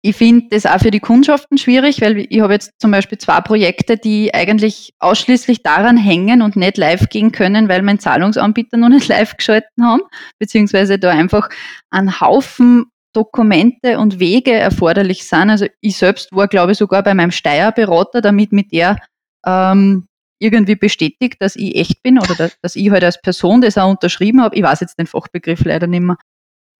ich 0.03 0.17
finde 0.17 0.47
das 0.51 0.65
auch 0.65 0.79
für 0.79 0.91
die 0.91 1.01
Kundschaften 1.01 1.59
schwierig, 1.59 2.01
weil 2.01 2.27
ich 2.31 2.41
habe 2.41 2.55
jetzt 2.55 2.73
zum 2.81 2.91
Beispiel 2.91 3.19
zwei 3.19 3.41
Projekte, 3.43 3.99
die 3.99 4.33
eigentlich 4.33 4.95
ausschließlich 4.99 5.63
daran 5.63 5.99
hängen 5.99 6.41
und 6.41 6.57
nicht 6.57 6.79
live 6.79 7.09
gehen 7.11 7.33
können, 7.33 7.69
weil 7.69 7.83
mein 7.83 7.99
Zahlungsanbieter 7.99 8.79
noch 8.79 8.89
nicht 8.89 9.09
live 9.09 9.37
geschalten 9.37 9.85
haben, 9.85 10.03
beziehungsweise 10.39 10.99
da 10.99 11.11
einfach 11.11 11.51
ein 11.91 12.21
Haufen 12.21 12.87
Dokumente 13.13 13.99
und 13.99 14.21
Wege 14.21 14.53
erforderlich 14.53 15.27
sind. 15.27 15.51
Also 15.51 15.67
ich 15.81 15.97
selbst 15.97 16.33
war, 16.33 16.49
glaube 16.49 16.73
ich, 16.73 16.79
sogar 16.79 17.03
bei 17.03 17.13
meinem 17.13 17.33
Steuerberater, 17.33 18.21
damit 18.21 18.53
mit 18.53 18.73
der 18.73 18.99
ähm, 19.45 20.07
irgendwie 20.39 20.77
bestätigt, 20.77 21.37
dass 21.41 21.57
ich 21.57 21.77
echt 21.77 22.03
bin 22.03 22.19
oder 22.19 22.35
dass, 22.35 22.59
dass 22.63 22.77
ich 22.77 22.91
halt 22.91 23.05
als 23.05 23.21
Person 23.21 23.61
das 23.61 23.77
auch 23.77 23.91
unterschrieben 23.91 24.41
habe. 24.41 24.57
Ich 24.57 24.63
weiß 24.63 24.81
jetzt 24.81 24.99
den 24.99 25.07
Fachbegriff 25.07 25.65
leider 25.65 25.87
nicht 25.87 26.03
mehr. 26.03 26.17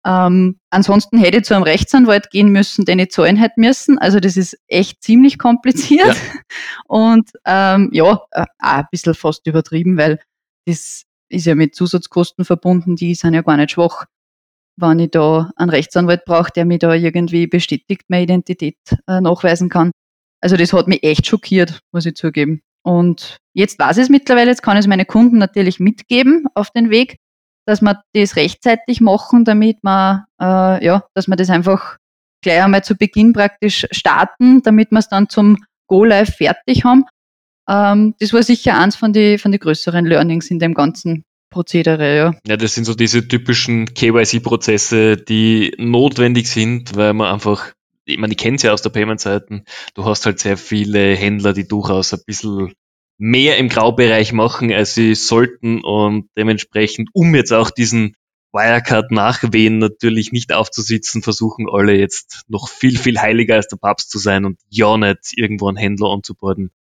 Ähm, 0.07 0.59
ansonsten 0.71 1.19
hätte 1.19 1.39
ich 1.39 1.45
zu 1.45 1.55
einem 1.55 1.63
Rechtsanwalt 1.63 2.31
gehen 2.31 2.49
müssen, 2.51 2.85
den 2.87 2.99
ich 2.99 3.11
zahlen 3.11 3.37
hätte 3.37 3.61
müssen. 3.61 3.99
Also 3.99 4.19
das 4.19 4.37
ist 4.37 4.59
echt 4.67 5.03
ziemlich 5.03 5.39
kompliziert 5.39 6.07
ja. 6.07 6.15
und 6.87 7.31
ähm, 7.45 7.91
ja, 7.93 8.21
äh, 8.31 8.43
auch 8.61 8.79
ein 8.79 8.87
bisschen 8.91 9.15
fast 9.15 9.47
übertrieben, 9.47 9.99
weil 9.99 10.19
das 10.67 11.05
ist 11.29 11.47
ja 11.47 11.55
mit 11.55 11.75
Zusatzkosten 11.75 12.45
verbunden, 12.45 12.97
die 12.97 13.15
sind 13.15 13.35
ja 13.35 13.43
gar 13.43 13.57
nicht 13.57 13.73
schwach, 13.73 14.07
wenn 14.77 14.99
ich 14.99 15.11
da 15.11 15.51
einen 15.57 15.71
Rechtsanwalt 15.71 16.25
brauche, 16.25 16.51
der 16.55 16.65
mir 16.65 16.79
da 16.79 16.95
irgendwie 16.95 17.47
bestätigt, 17.47 18.05
meine 18.09 18.25
Identität 18.25 18.79
äh, 19.07 19.21
nachweisen 19.21 19.69
kann. 19.69 19.91
Also 20.41 20.57
das 20.57 20.73
hat 20.73 20.89
mich 20.89 21.03
echt 21.03 21.27
schockiert, 21.27 21.81
muss 21.93 22.07
ich 22.07 22.15
zugeben. 22.15 22.63
Und 22.83 23.37
jetzt 23.53 23.79
weiß 23.79 23.99
ich 23.99 24.05
es 24.05 24.09
mittlerweile, 24.09 24.51
jetzt 24.51 24.63
kann 24.63 24.77
ich 24.77 24.81
es 24.81 24.87
meine 24.87 25.05
Kunden 25.05 25.37
natürlich 25.37 25.79
mitgeben 25.79 26.47
auf 26.55 26.71
den 26.71 26.89
Weg 26.89 27.19
dass 27.71 27.81
wir 27.83 28.03
das 28.13 28.37
rechtzeitig 28.37 29.01
machen, 29.01 29.45
damit 29.45 29.79
wir, 29.83 30.27
äh, 30.41 30.85
ja, 30.85 31.05
dass 31.15 31.29
wir 31.29 31.37
das 31.37 31.51
einfach 31.51 31.97
gleich 32.43 32.63
einmal 32.63 32.83
zu 32.83 32.97
Beginn 32.97 33.33
praktisch 33.33 33.87
starten, 33.93 34.63
damit 34.63 34.91
wir 34.91 34.99
es 34.99 35.09
dann 35.09 35.29
zum 35.29 35.59
Go-Live 35.87 36.37
fertig 36.37 36.85
haben. 36.85 37.05
Ähm, 37.69 38.15
das 38.19 38.33
war 38.33 38.43
sicher 38.43 38.77
eins 38.79 38.97
von 38.97 39.13
den 39.13 39.39
von 39.39 39.53
die 39.53 39.59
größeren 39.59 40.05
Learnings 40.05 40.51
in 40.51 40.59
dem 40.59 40.75
ganzen 40.75 41.25
Prozedere, 41.51 42.17
ja. 42.17 42.35
Ja, 42.47 42.57
das 42.57 42.75
sind 42.75 42.85
so 42.85 42.95
diese 42.95 43.27
typischen 43.27 43.95
KYC-Prozesse, 43.95 45.17
die 45.17 45.75
notwendig 45.79 46.49
sind, 46.49 46.97
weil 46.97 47.13
man 47.13 47.33
einfach, 47.33 47.73
ich 48.05 48.19
meine, 48.19 48.33
ich 48.33 48.39
kenne 48.39 48.57
es 48.57 48.63
ja 48.63 48.73
aus 48.73 48.83
der 48.83 48.91
Payment-Seiten, 48.91 49.65
du 49.95 50.05
hast 50.05 50.27
halt 50.27 50.41
sehr 50.41 50.57
viele 50.57 51.15
Händler, 51.15 51.53
die 51.53 51.67
durchaus 51.69 52.13
ein 52.15 52.21
bisschen 52.27 52.73
mehr 53.21 53.59
im 53.59 53.69
Graubereich 53.69 54.33
machen, 54.33 54.73
als 54.73 54.95
sie 54.95 55.15
sollten 55.15 55.85
und 55.85 56.31
dementsprechend, 56.39 57.11
um 57.13 57.35
jetzt 57.35 57.53
auch 57.53 57.71
diesen 57.71 58.17
Wirecard-Nachwehen 58.53 59.79
natürlich 59.79 60.33
nicht 60.33 60.55
aufzusitzen, 60.55 61.23
versuchen 61.23 61.69
alle 61.71 61.93
jetzt 61.93 62.45
noch 62.49 62.69
viel, 62.69 62.97
viel 62.99 63.21
heiliger 63.21 63.57
als 63.57 63.69
der 63.69 63.77
Papst 63.77 64.11
zu 64.11 64.19
sein 64.19 64.47
und 64.47 64.59
ja 64.71 64.97
nicht 64.97 65.37
irgendwo 65.37 65.69
einen 65.69 65.77
Händler 65.77 66.09
anzuborden, 66.09 66.71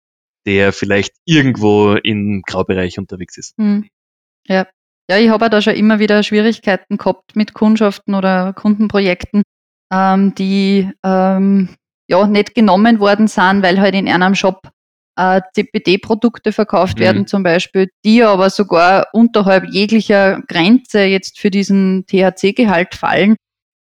der 0.47 0.73
vielleicht 0.73 1.13
irgendwo 1.27 1.93
im 1.93 2.43
Graubereich 2.47 2.99
unterwegs 2.99 3.37
ist. 3.37 3.57
Hm. 3.59 3.89
Ja. 4.47 4.67
Ja, 5.11 5.19
ich 5.19 5.29
habe 5.29 5.51
da 5.51 5.61
schon 5.61 5.75
immer 5.75 5.99
wieder 5.99 6.23
Schwierigkeiten 6.23 6.97
gehabt 6.97 7.37
mit 7.37 7.53
Kundschaften 7.53 8.15
oder 8.15 8.55
Kundenprojekten, 8.55 9.43
ähm, 9.93 10.35
die 10.37 10.89
ähm, 11.05 11.69
ja 12.09 12.27
nicht 12.27 12.55
genommen 12.55 12.99
worden 12.99 13.27
sind, 13.27 13.63
weil 13.63 13.79
halt 13.81 13.95
in 13.95 14.09
einem 14.09 14.35
Shop 14.35 14.71
äh, 15.21 15.43
CPD-Produkte 15.53 16.53
verkauft 16.53 16.99
mhm. 16.99 17.03
werden 17.03 17.27
zum 17.27 17.43
Beispiel, 17.43 17.91
die 18.05 18.23
aber 18.23 18.49
sogar 18.49 19.09
unterhalb 19.13 19.69
jeglicher 19.71 20.41
Grenze 20.49 21.03
jetzt 21.03 21.39
für 21.39 21.51
diesen 21.51 22.07
THC-Gehalt 22.07 22.95
fallen. 22.95 23.37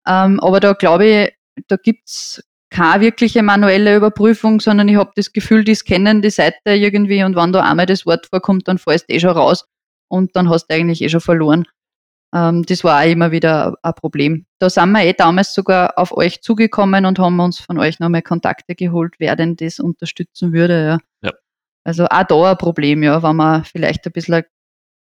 Ähm, 0.07 0.39
aber 0.39 0.59
da 0.59 0.73
glaube 0.73 1.05
ich, 1.05 1.63
da 1.67 1.75
gibt's 1.75 2.43
keine 2.69 3.01
wirkliche 3.01 3.43
manuelle 3.43 3.95
Überprüfung, 3.95 4.59
sondern 4.59 4.89
ich 4.89 4.97
habe 4.97 5.11
das 5.15 5.31
Gefühl, 5.31 5.63
die 5.63 5.75
scannen 5.75 6.21
die 6.21 6.31
Seite 6.31 6.57
irgendwie 6.65 7.23
und 7.23 7.35
wenn 7.35 7.53
da 7.53 7.61
einmal 7.61 7.85
das 7.85 8.05
Wort 8.05 8.25
vorkommt, 8.25 8.67
dann 8.67 8.77
fällst 8.77 9.09
du 9.09 9.13
eh 9.13 9.19
schon 9.19 9.29
raus 9.31 9.65
und 10.09 10.35
dann 10.35 10.49
hast 10.49 10.67
du 10.67 10.75
eigentlich 10.75 11.01
eh 11.01 11.09
schon 11.09 11.21
verloren. 11.21 11.65
Ähm, 12.33 12.63
das 12.63 12.83
war 12.83 13.01
auch 13.01 13.07
immer 13.07 13.31
wieder 13.31 13.75
ein 13.83 13.93
Problem. 13.93 14.45
Da 14.59 14.69
sind 14.69 14.91
wir 14.91 15.03
eh 15.03 15.13
damals 15.13 15.53
sogar 15.53 15.97
auf 15.97 16.15
euch 16.17 16.41
zugekommen 16.41 17.05
und 17.05 17.19
haben 17.19 17.39
uns 17.39 17.59
von 17.59 17.77
euch 17.77 17.99
nochmal 17.99 18.23
Kontakte 18.23 18.75
geholt, 18.75 19.15
wer 19.19 19.35
denn 19.35 19.55
das 19.55 19.79
unterstützen 19.79 20.51
würde. 20.51 20.85
Ja. 20.85 20.97
Also 21.87 22.05
auch 22.05 22.23
da 22.23 22.51
ein 22.51 22.57
Problem, 22.57 23.01
ja, 23.01 23.23
wenn 23.23 23.37
man 23.37 23.63
vielleicht 23.63 24.05
ein 24.05 24.11
bisschen 24.11 24.33
ein 24.33 24.43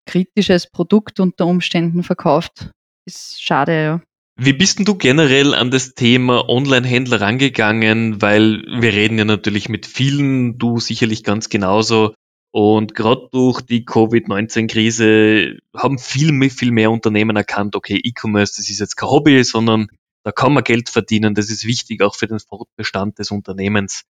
kritisches 0.05 0.71
Produkt 0.71 1.19
unter 1.19 1.47
Umständen 1.47 2.03
verkauft. 2.03 2.71
Ist 3.07 3.43
schade, 3.43 3.83
ja. 3.83 4.03
Wie 4.37 4.53
bist 4.53 4.79
denn 4.79 4.85
du 4.85 4.95
generell 4.95 5.55
an 5.55 5.71
das 5.71 5.95
Thema 5.95 6.47
Online-Händler 6.47 7.23
rangegangen? 7.23 8.21
Weil 8.21 8.63
wir 8.69 8.93
reden 8.93 9.17
ja 9.17 9.25
natürlich 9.25 9.71
mit 9.71 9.87
vielen, 9.87 10.59
du 10.59 10.79
sicherlich 10.79 11.25
ganz 11.25 11.49
genauso. 11.49 12.13
Und 12.51 12.95
gerade 12.95 13.29
durch 13.33 13.63
die 13.63 13.87
Covid-19-Krise 13.87 15.57
haben 15.75 15.99
viel, 15.99 16.51
viel 16.51 16.71
mehr 16.71 16.91
Unternehmen 16.91 17.37
erkannt, 17.37 17.77
okay, 17.77 17.99
E-Commerce, 18.03 18.57
das 18.59 18.69
ist 18.69 18.81
jetzt 18.81 18.97
kein 18.97 19.09
Hobby, 19.09 19.43
sondern 19.43 19.89
da 20.23 20.33
kann 20.33 20.53
man 20.53 20.65
Geld 20.65 20.91
verdienen. 20.91 21.35
Das 21.35 21.49
ist 21.49 21.65
wichtig 21.65 22.03
auch 22.03 22.15
für 22.15 22.27
den 22.27 22.41
Fortbestand 22.41 23.19
des 23.19 23.31
Unternehmens. 23.31 24.05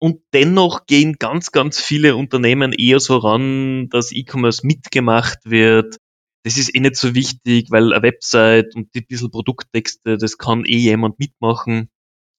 Und 0.00 0.22
dennoch 0.32 0.86
gehen 0.86 1.16
ganz, 1.18 1.52
ganz 1.52 1.80
viele 1.80 2.16
Unternehmen 2.16 2.72
eher 2.72 3.00
so 3.00 3.18
ran, 3.18 3.88
dass 3.90 4.12
E-Commerce 4.12 4.66
mitgemacht 4.66 5.38
wird, 5.44 5.98
das 6.42 6.56
ist 6.56 6.74
eh 6.74 6.80
nicht 6.80 6.96
so 6.96 7.14
wichtig, 7.14 7.70
weil 7.70 7.92
eine 7.92 8.02
Website 8.02 8.74
und 8.74 8.94
die 8.94 9.02
bisschen 9.02 9.30
Produkttexte, 9.30 10.16
das 10.16 10.38
kann 10.38 10.64
eh 10.64 10.78
jemand 10.78 11.18
mitmachen. 11.18 11.90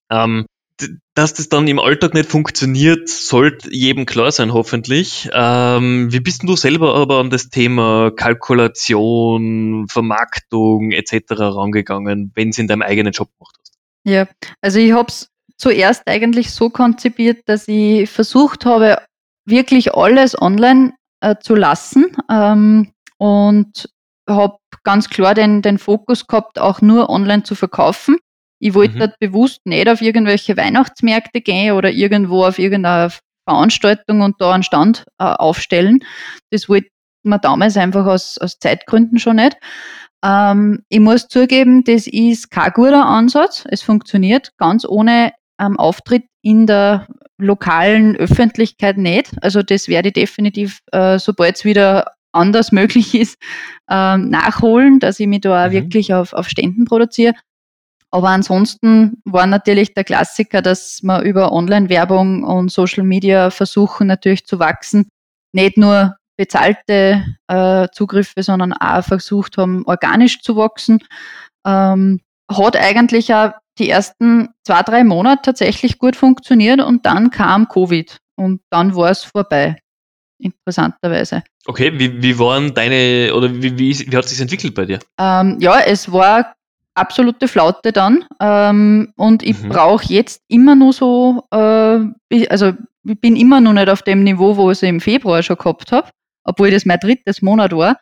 Ähm, 0.09 0.47
dass 1.13 1.35
das 1.35 1.49
dann 1.49 1.67
im 1.67 1.79
Alltag 1.79 2.15
nicht 2.15 2.29
funktioniert, 2.29 3.07
sollte 3.07 3.71
jedem 3.71 4.07
klar 4.07 4.31
sein, 4.31 4.53
hoffentlich. 4.53 5.29
Ähm, 5.31 6.11
wie 6.11 6.19
bist 6.19 6.41
du 6.43 6.55
selber 6.55 6.95
aber 6.95 7.19
an 7.19 7.29
das 7.29 7.49
Thema 7.49 8.09
Kalkulation, 8.09 9.87
Vermarktung 9.87 10.91
etc. 10.91 11.33
rangegangen, 11.37 12.31
wenn 12.33 12.49
es 12.49 12.57
in 12.57 12.67
deinem 12.67 12.81
eigenen 12.81 13.13
Job 13.13 13.29
gemacht 13.37 13.55
hast? 13.59 13.77
Ja, 14.03 14.27
also 14.61 14.79
ich 14.79 14.91
habe 14.91 15.09
es 15.09 15.30
zuerst 15.61 16.03
eigentlich 16.07 16.51
so 16.51 16.69
konzipiert, 16.69 17.43
dass 17.45 17.67
ich 17.67 18.09
versucht 18.09 18.65
habe, 18.65 18.97
wirklich 19.45 19.93
alles 19.93 20.39
online 20.39 20.93
äh, 21.21 21.35
zu 21.39 21.55
lassen. 21.55 22.17
Ähm, 22.29 22.91
und 23.17 23.87
habe 24.27 24.57
ganz 24.83 25.09
klar 25.09 25.35
den, 25.35 25.61
den 25.61 25.77
Fokus 25.77 26.25
gehabt, 26.25 26.57
auch 26.57 26.81
nur 26.81 27.09
online 27.09 27.43
zu 27.43 27.53
verkaufen. 27.53 28.17
Ich 28.59 28.73
wollte 28.73 28.95
mhm. 28.95 28.99
dort 28.99 29.19
bewusst 29.19 29.59
nicht 29.65 29.87
auf 29.87 30.01
irgendwelche 30.01 30.57
Weihnachtsmärkte 30.57 31.41
gehen 31.41 31.73
oder 31.73 31.91
irgendwo 31.91 32.43
auf 32.43 32.57
irgendeine 32.57 33.11
Veranstaltung 33.47 34.21
und 34.21 34.41
da 34.41 34.53
einen 34.53 34.63
Stand 34.63 35.05
äh, 35.19 35.25
aufstellen. 35.25 35.99
Das 36.49 36.67
wollte 36.67 36.89
man 37.23 37.41
damals 37.41 37.77
einfach 37.77 38.07
aus, 38.07 38.39
aus 38.39 38.57
Zeitgründen 38.57 39.19
schon 39.19 39.35
nicht. 39.35 39.57
Ähm, 40.23 40.83
ich 40.89 40.99
muss 40.99 41.27
zugeben, 41.27 41.83
das 41.83 42.07
ist 42.07 42.49
kein 42.49 42.71
guter 42.71 43.05
Ansatz. 43.05 43.65
Es 43.69 43.83
funktioniert 43.83 44.51
ganz 44.57 44.85
ohne 44.85 45.33
ähm, 45.61 45.77
Auftritt 45.79 46.23
in 46.41 46.65
der 46.65 47.07
lokalen 47.37 48.15
Öffentlichkeit 48.15 48.97
nicht. 48.97 49.31
Also 49.41 49.61
das 49.61 49.87
werde 49.87 50.09
ich 50.09 50.13
definitiv, 50.13 50.79
äh, 50.91 51.19
sobald 51.19 51.55
es 51.55 51.65
wieder 51.65 52.11
anders 52.31 52.71
möglich 52.71 53.15
ist, 53.15 53.37
ähm, 53.89 54.29
nachholen, 54.29 54.99
dass 54.99 55.19
ich 55.19 55.27
mich 55.27 55.41
da 55.41 55.67
mhm. 55.67 55.71
wirklich 55.71 56.13
auf, 56.13 56.33
auf 56.33 56.49
Ständen 56.49 56.85
produziere. 56.85 57.33
Aber 58.13 58.29
ansonsten 58.29 59.21
war 59.23 59.47
natürlich 59.47 59.93
der 59.93 60.03
Klassiker, 60.03 60.61
dass 60.61 61.01
wir 61.01 61.21
über 61.21 61.53
Online-Werbung 61.53 62.43
und 62.43 62.69
Social 62.69 63.03
Media 63.03 63.51
versuchen 63.51 64.07
natürlich 64.07 64.45
zu 64.45 64.59
wachsen. 64.59 65.07
Nicht 65.53 65.77
nur 65.77 66.17
bezahlte 66.37 67.23
äh, 67.47 67.87
Zugriffe, 67.93 68.43
sondern 68.43 68.73
auch 68.73 69.03
versucht 69.03 69.57
haben, 69.57 69.85
organisch 69.85 70.41
zu 70.41 70.57
wachsen. 70.57 70.99
Ähm, 71.65 72.19
hat 72.49 72.75
eigentlich 72.75 73.33
auch 73.33 73.51
die 73.81 73.89
ersten 73.89 74.49
zwei, 74.63 74.81
drei 74.83 75.03
Monate 75.03 75.41
tatsächlich 75.43 75.97
gut 75.97 76.15
funktioniert 76.15 76.81
und 76.81 77.05
dann 77.05 77.31
kam 77.31 77.67
Covid 77.67 78.17
und 78.35 78.61
dann 78.69 78.95
war 78.95 79.09
es 79.09 79.23
vorbei 79.23 79.77
interessanterweise. 80.39 81.43
Okay, 81.65 81.91
wie, 81.97 82.21
wie 82.21 82.39
waren 82.39 82.73
deine, 82.73 83.33
oder 83.35 83.53
wie, 83.53 83.77
wie, 83.77 84.11
wie 84.11 84.17
hat 84.17 84.25
es 84.25 84.31
sich 84.31 84.41
entwickelt 84.41 84.73
bei 84.73 84.85
dir? 84.85 84.99
Ähm, 85.19 85.57
ja, 85.59 85.79
es 85.79 86.11
war 86.11 86.55
absolute 86.95 87.47
Flaute 87.47 87.91
dann 87.91 88.25
ähm, 88.39 89.13
und 89.15 89.43
ich 89.43 89.61
mhm. 89.61 89.69
brauche 89.69 90.05
jetzt 90.11 90.41
immer 90.47 90.75
nur 90.75 90.93
so, 90.93 91.43
äh, 91.51 92.45
also 92.49 92.73
ich 93.03 93.19
bin 93.19 93.35
immer 93.35 93.61
noch 93.61 93.73
nicht 93.73 93.89
auf 93.89 94.01
dem 94.01 94.23
Niveau, 94.23 94.57
wo 94.57 94.71
ich 94.71 94.77
es 94.77 94.83
im 94.83 94.99
Februar 94.99 95.41
schon 95.41 95.57
gehabt 95.57 95.91
habe, 95.91 96.09
obwohl 96.43 96.71
das 96.71 96.85
mein 96.85 96.99
drittes 96.99 97.41
Monat 97.41 97.71
war. 97.71 97.99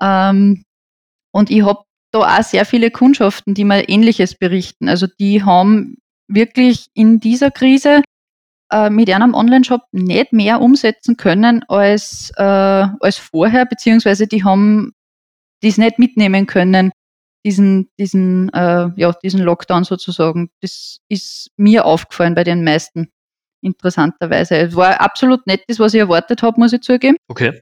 Ähm, 0.00 0.64
und 1.32 1.50
ich 1.50 1.62
habe 1.64 1.82
da 2.12 2.20
auch 2.20 2.42
sehr 2.42 2.64
viele 2.64 2.90
Kundschaften, 2.90 3.54
die 3.54 3.64
mir 3.64 3.88
Ähnliches 3.88 4.34
berichten. 4.34 4.88
Also 4.88 5.06
die 5.18 5.42
haben 5.42 5.96
wirklich 6.28 6.86
in 6.94 7.20
dieser 7.20 7.50
Krise 7.50 8.02
äh, 8.70 8.90
mit 8.90 9.10
einem 9.10 9.34
Online-Shop 9.34 9.82
nicht 9.92 10.32
mehr 10.32 10.60
umsetzen 10.60 11.16
können 11.16 11.64
als, 11.68 12.30
äh, 12.36 12.42
als 12.42 13.18
vorher, 13.18 13.66
beziehungsweise 13.66 14.26
die 14.26 14.44
haben 14.44 14.92
dies 15.62 15.78
nicht 15.78 15.98
mitnehmen 15.98 16.46
können, 16.46 16.90
diesen, 17.44 17.90
diesen, 17.98 18.52
äh, 18.52 18.90
ja, 18.96 19.12
diesen 19.22 19.40
Lockdown 19.40 19.84
sozusagen. 19.84 20.50
Das 20.60 20.98
ist 21.08 21.50
mir 21.56 21.84
aufgefallen 21.84 22.34
bei 22.34 22.44
den 22.44 22.64
meisten, 22.64 23.10
interessanterweise. 23.62 24.56
Es 24.56 24.76
war 24.76 25.00
absolut 25.00 25.46
nicht 25.46 25.64
das, 25.68 25.78
was 25.78 25.94
ich 25.94 26.00
erwartet 26.00 26.42
habe, 26.42 26.58
muss 26.60 26.72
ich 26.72 26.82
zugeben. 26.82 27.16
Okay. 27.28 27.60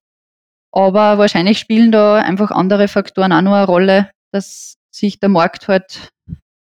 Aber 0.73 1.19
wahrscheinlich 1.19 1.59
spielen 1.59 1.91
da 1.93 2.17
einfach 2.17 2.51
andere 2.51 2.89
Faktoren 2.89 3.33
auch 3.33 3.43
noch 3.43 3.55
eine 3.55 3.67
Rolle, 3.67 4.11
dass 4.33 4.77
sich 4.91 5.21
der 5.21 5.29
Markt 5.29 5.69
halt 5.69 6.11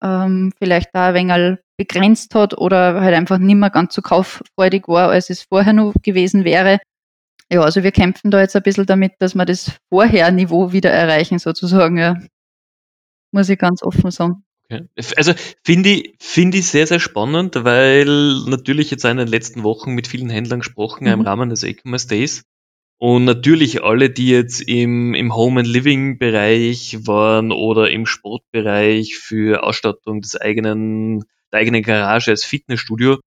ähm, 0.02 0.52
vielleicht 0.58 0.90
da 0.92 1.08
ein 1.08 1.14
wenig 1.14 1.58
begrenzt 1.76 2.34
hat 2.34 2.56
oder 2.56 3.00
halt 3.00 3.14
einfach 3.14 3.38
nicht 3.38 3.56
mehr 3.56 3.70
ganz 3.70 3.94
so 3.94 4.02
kauffreudig 4.02 4.86
war, 4.86 5.10
als 5.10 5.30
es 5.30 5.42
vorher 5.42 5.72
noch 5.72 5.94
gewesen 6.02 6.44
wäre. 6.44 6.78
Ja, 7.52 7.62
also 7.62 7.82
wir 7.82 7.92
kämpfen 7.92 8.30
da 8.30 8.40
jetzt 8.40 8.56
ein 8.56 8.62
bisschen 8.62 8.86
damit, 8.86 9.12
dass 9.18 9.34
wir 9.34 9.44
das 9.44 9.72
Vorher-Niveau 9.90 10.72
wieder 10.72 10.90
erreichen, 10.90 11.38
sozusagen, 11.38 11.98
ja. 11.98 12.18
Muss 13.32 13.48
ich 13.48 13.58
ganz 13.58 13.82
offen 13.82 14.10
sagen. 14.10 14.44
Okay. 14.70 14.86
Also 15.16 15.34
finde 15.64 15.90
ich, 15.90 16.14
finde 16.20 16.58
ich 16.58 16.68
sehr, 16.68 16.86
sehr 16.86 17.00
spannend, 17.00 17.64
weil 17.64 18.06
natürlich 18.46 18.90
jetzt 18.90 19.04
in 19.04 19.16
den 19.16 19.28
letzten 19.28 19.62
Wochen 19.62 19.92
mit 19.92 20.06
vielen 20.06 20.30
Händlern 20.30 20.60
gesprochen 20.60 21.04
mhm. 21.04 21.12
im 21.12 21.20
Rahmen 21.20 21.50
des 21.50 21.64
E-Commerce 21.64 22.08
Days 22.08 22.44
und 22.98 23.24
natürlich 23.24 23.82
alle, 23.82 24.10
die 24.10 24.28
jetzt 24.28 24.60
im, 24.60 25.14
im 25.14 25.34
Home 25.34 25.60
and 25.60 25.68
Living 25.68 26.18
Bereich 26.18 26.98
waren 27.06 27.52
oder 27.52 27.90
im 27.90 28.06
Sportbereich 28.06 29.16
für 29.16 29.64
Ausstattung 29.64 30.20
des 30.20 30.40
eigenen, 30.40 31.24
der 31.52 31.60
eigenen 31.60 31.82
Garage 31.82 32.30
als 32.30 32.44
Fitnessstudio, 32.44 33.18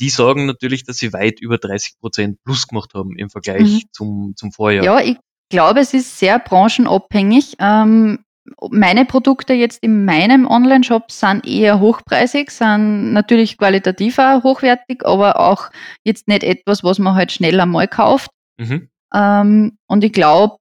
die 0.00 0.10
sagen 0.10 0.46
natürlich, 0.46 0.84
dass 0.84 0.96
sie 0.96 1.12
weit 1.12 1.40
über 1.40 1.58
30 1.58 1.98
Prozent 2.00 2.38
plus 2.44 2.66
gemacht 2.66 2.90
haben 2.94 3.16
im 3.16 3.30
Vergleich 3.30 3.60
mhm. 3.60 3.82
zum, 3.92 4.32
zum 4.36 4.52
Vorjahr. 4.52 4.84
Ja, 4.84 5.00
ich 5.00 5.16
glaube, 5.48 5.80
es 5.80 5.94
ist 5.94 6.18
sehr 6.18 6.38
branchenabhängig. 6.38 7.56
Ähm, 7.60 8.24
meine 8.70 9.04
Produkte 9.04 9.54
jetzt 9.54 9.82
in 9.82 10.04
meinem 10.04 10.46
Online-Shop 10.48 11.10
sind 11.12 11.46
eher 11.46 11.78
hochpreisig, 11.78 12.50
sind 12.50 13.12
natürlich 13.12 13.56
qualitativ 13.56 14.18
auch 14.18 14.42
hochwertig, 14.42 15.04
aber 15.04 15.38
auch 15.38 15.70
jetzt 16.04 16.26
nicht 16.26 16.42
etwas, 16.42 16.82
was 16.82 16.98
man 16.98 17.14
halt 17.14 17.30
schnell 17.30 17.60
einmal 17.60 17.86
kauft. 17.86 18.30
Mhm. 18.58 18.88
Ähm, 19.14 19.78
und 19.86 20.04
ich 20.04 20.12
glaube, 20.12 20.56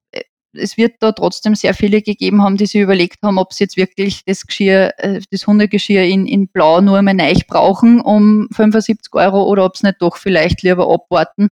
es 0.54 0.78
wird 0.78 0.96
da 1.00 1.12
trotzdem 1.12 1.56
sehr 1.56 1.74
viele 1.74 2.02
gegeben 2.02 2.42
haben, 2.42 2.58
die 2.58 2.66
sich 2.66 2.82
überlegt 2.82 3.22
haben, 3.24 3.38
ob 3.38 3.54
sie 3.54 3.64
jetzt 3.64 3.78
wirklich 3.78 4.24
das 4.26 4.46
Geschirr, 4.46 4.94
äh, 4.98 5.22
das 5.32 5.48
Hundegeschirr 5.48 6.04
in, 6.04 6.26
in 6.28 6.48
Blau 6.48 6.82
nur 6.82 6.98
einmal 6.98 7.14
neu 7.14 7.34
brauchen 7.48 8.02
um 8.02 8.48
75 8.52 9.14
Euro 9.14 9.44
oder 9.44 9.66
ob 9.66 9.78
sie 9.78 9.88
nicht 9.88 10.02
doch 10.02 10.18
vielleicht 10.18 10.62
lieber 10.64 10.92
abwarten, 10.94 11.48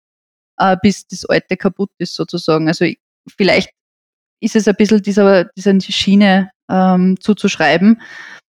äh, 0.58 0.76
bis 0.80 1.06
das 1.06 1.24
alte 1.26 1.56
kaputt 1.56 1.90
ist 1.98 2.14
sozusagen. 2.14 2.68
Also 2.68 2.86
vielleicht 3.36 3.70
ist 4.40 4.56
es 4.56 4.68
ein 4.68 4.76
bisschen 4.76 5.02
dieser, 5.02 5.44
dieser 5.56 5.78
Schiene 5.80 6.50
ähm, 6.70 7.18
zuzuschreiben, 7.20 8.00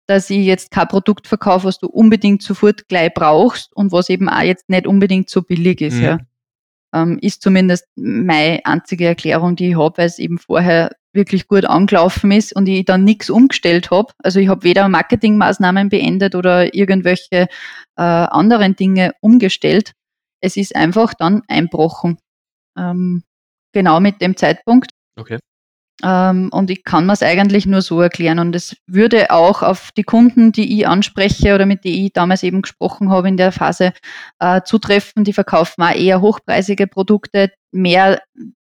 dass 0.08 0.30
ich 0.30 0.46
jetzt 0.46 0.72
kein 0.72 0.88
Produkt 0.88 1.28
verkaufe, 1.28 1.68
was 1.68 1.80
du 1.80 1.88
unbedingt 1.88 2.42
sofort 2.42 2.88
gleich 2.88 3.14
brauchst 3.14 3.76
und 3.76 3.92
was 3.92 4.10
eben 4.10 4.30
auch 4.30 4.42
jetzt 4.42 4.70
nicht 4.70 4.88
unbedingt 4.88 5.30
so 5.30 5.42
billig 5.42 5.82
ist. 5.82 5.96
Mhm. 5.96 6.04
Ja. 6.04 6.18
Ähm, 6.94 7.20
ist 7.22 7.42
zumindest 7.42 7.88
meine 7.96 8.66
einzige 8.66 9.06
Erklärung, 9.06 9.56
die 9.56 9.70
ich 9.70 9.78
habe, 9.78 9.98
weil 9.98 10.08
es 10.08 10.20
eben 10.20 10.38
vorher 10.38 10.92
wirklich 11.14 11.48
gut 11.48 11.66
angelaufen 11.66 12.32
ist 12.32 12.56
und 12.56 12.68
ich 12.68 12.86
dann 12.86 13.04
nichts 13.04 13.30
umgestellt 13.30 13.92
habe. 13.92 14.14
Also 14.24 14.40
ich 14.40 14.48
habe 14.48 14.64
weder 14.64 14.88
Marketingmaßnahmen 14.88 15.90
beendet 15.90 16.36
oder 16.36 16.74
irgendwelche 16.74 17.48
äh, 17.98 18.02
anderen 18.02 18.76
Dinge 18.76 19.14
umgestellt. 19.22 19.94
Es 20.42 20.58
ist 20.58 20.76
einfach 20.76 21.14
dann 21.14 21.44
einbrochen. 21.48 22.18
Ähm, 22.78 23.24
genau 23.74 24.00
mit 24.00 24.22
dem 24.22 24.38
Zeitpunkt. 24.38 24.92
Okay. 25.18 25.40
Ähm, 26.04 26.50
und 26.52 26.72
ich 26.72 26.84
kann 26.84 27.06
mir 27.06 27.14
es 27.14 27.24
eigentlich 27.24 27.66
nur 27.66 27.82
so 27.82 28.02
erklären. 28.02 28.40
Und 28.40 28.56
es 28.56 28.76
würde 28.88 29.32
auch 29.32 29.62
auf 29.62 29.92
die 29.92 30.04
Kunden, 30.04 30.52
die 30.52 30.80
ich 30.80 30.88
anspreche 30.88 31.56
oder 31.56 31.66
mit 31.66 31.84
denen 31.84 32.06
ich 32.06 32.14
damals 32.14 32.44
eben 32.44 32.62
gesprochen 32.62 33.10
habe 33.10 33.28
in 33.28 33.38
der 33.38 33.52
Phase, 33.52 33.94
äh, 34.40 34.62
zutreffen. 34.64 35.24
Die 35.24 35.34
verkaufen 35.34 35.84
auch 35.84 35.96
eher 35.96 36.22
hochpreisige 36.22 36.88
Produkte, 36.88 37.52
mehr 37.72 38.22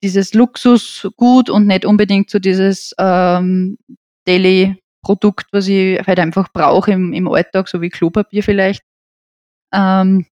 dieses 0.04 0.34
Luxusgut 0.34 1.50
und 1.50 1.68
nicht 1.68 1.86
unbedingt 1.86 2.30
so 2.30 2.40
dieses 2.40 2.94
ähm, 2.98 3.78
Daily-Produkt, 4.26 5.48
was 5.52 5.68
ich 5.68 6.00
halt 6.06 6.20
einfach 6.20 6.50
brauche 6.52 6.92
im, 6.92 7.14
im 7.14 7.28
Alltag, 7.28 7.68
so 7.68 7.82
wie 7.82 7.90
Klopapier 7.90 8.44
vielleicht. 8.44 8.84
Ähm, 9.74 10.26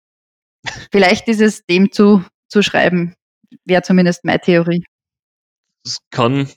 vielleicht 0.92 1.28
ist 1.28 1.42
es 1.42 1.66
dem 1.66 1.92
zu, 1.92 2.24
zu 2.48 2.62
schreiben, 2.62 3.16
wäre 3.66 3.84
zumindest 3.84 4.26
meine 4.26 4.40
Theorie. 4.40 4.84
Das 5.84 6.00
kann 6.12 6.50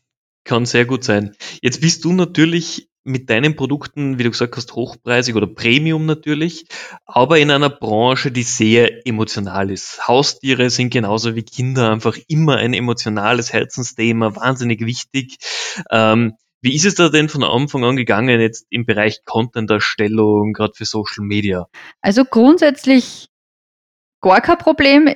kann 0.44 0.66
sehr 0.66 0.84
gut 0.84 1.04
sein. 1.04 1.34
Jetzt 1.60 1.80
bist 1.80 2.04
du 2.04 2.12
natürlich 2.12 2.88
mit 3.04 3.30
deinen 3.30 3.56
Produkten, 3.56 4.18
wie 4.18 4.22
du 4.22 4.30
gesagt 4.30 4.56
hast, 4.56 4.74
hochpreisig 4.74 5.34
oder 5.34 5.46
Premium 5.46 6.06
natürlich, 6.06 6.66
aber 7.04 7.38
in 7.38 7.50
einer 7.50 7.70
Branche, 7.70 8.30
die 8.30 8.44
sehr 8.44 9.06
emotional 9.06 9.70
ist. 9.70 10.06
Haustiere 10.06 10.70
sind 10.70 10.90
genauso 10.90 11.34
wie 11.34 11.42
Kinder 11.42 11.90
einfach 11.90 12.16
immer 12.28 12.56
ein 12.56 12.74
emotionales 12.74 13.52
Herzensthema, 13.52 14.36
wahnsinnig 14.36 14.86
wichtig. 14.86 15.38
Ähm, 15.90 16.34
wie 16.60 16.76
ist 16.76 16.84
es 16.84 16.94
da 16.94 17.08
denn 17.08 17.28
von 17.28 17.42
Anfang 17.42 17.84
an 17.84 17.96
gegangen 17.96 18.40
jetzt 18.40 18.66
im 18.70 18.86
Bereich 18.86 19.24
Content-Erstellung, 19.24 20.52
gerade 20.52 20.74
für 20.76 20.84
Social 20.84 21.24
Media? 21.24 21.66
Also 22.00 22.24
grundsätzlich 22.24 23.28
gar 24.20 24.40
kein 24.40 24.58
Problem 24.58 25.12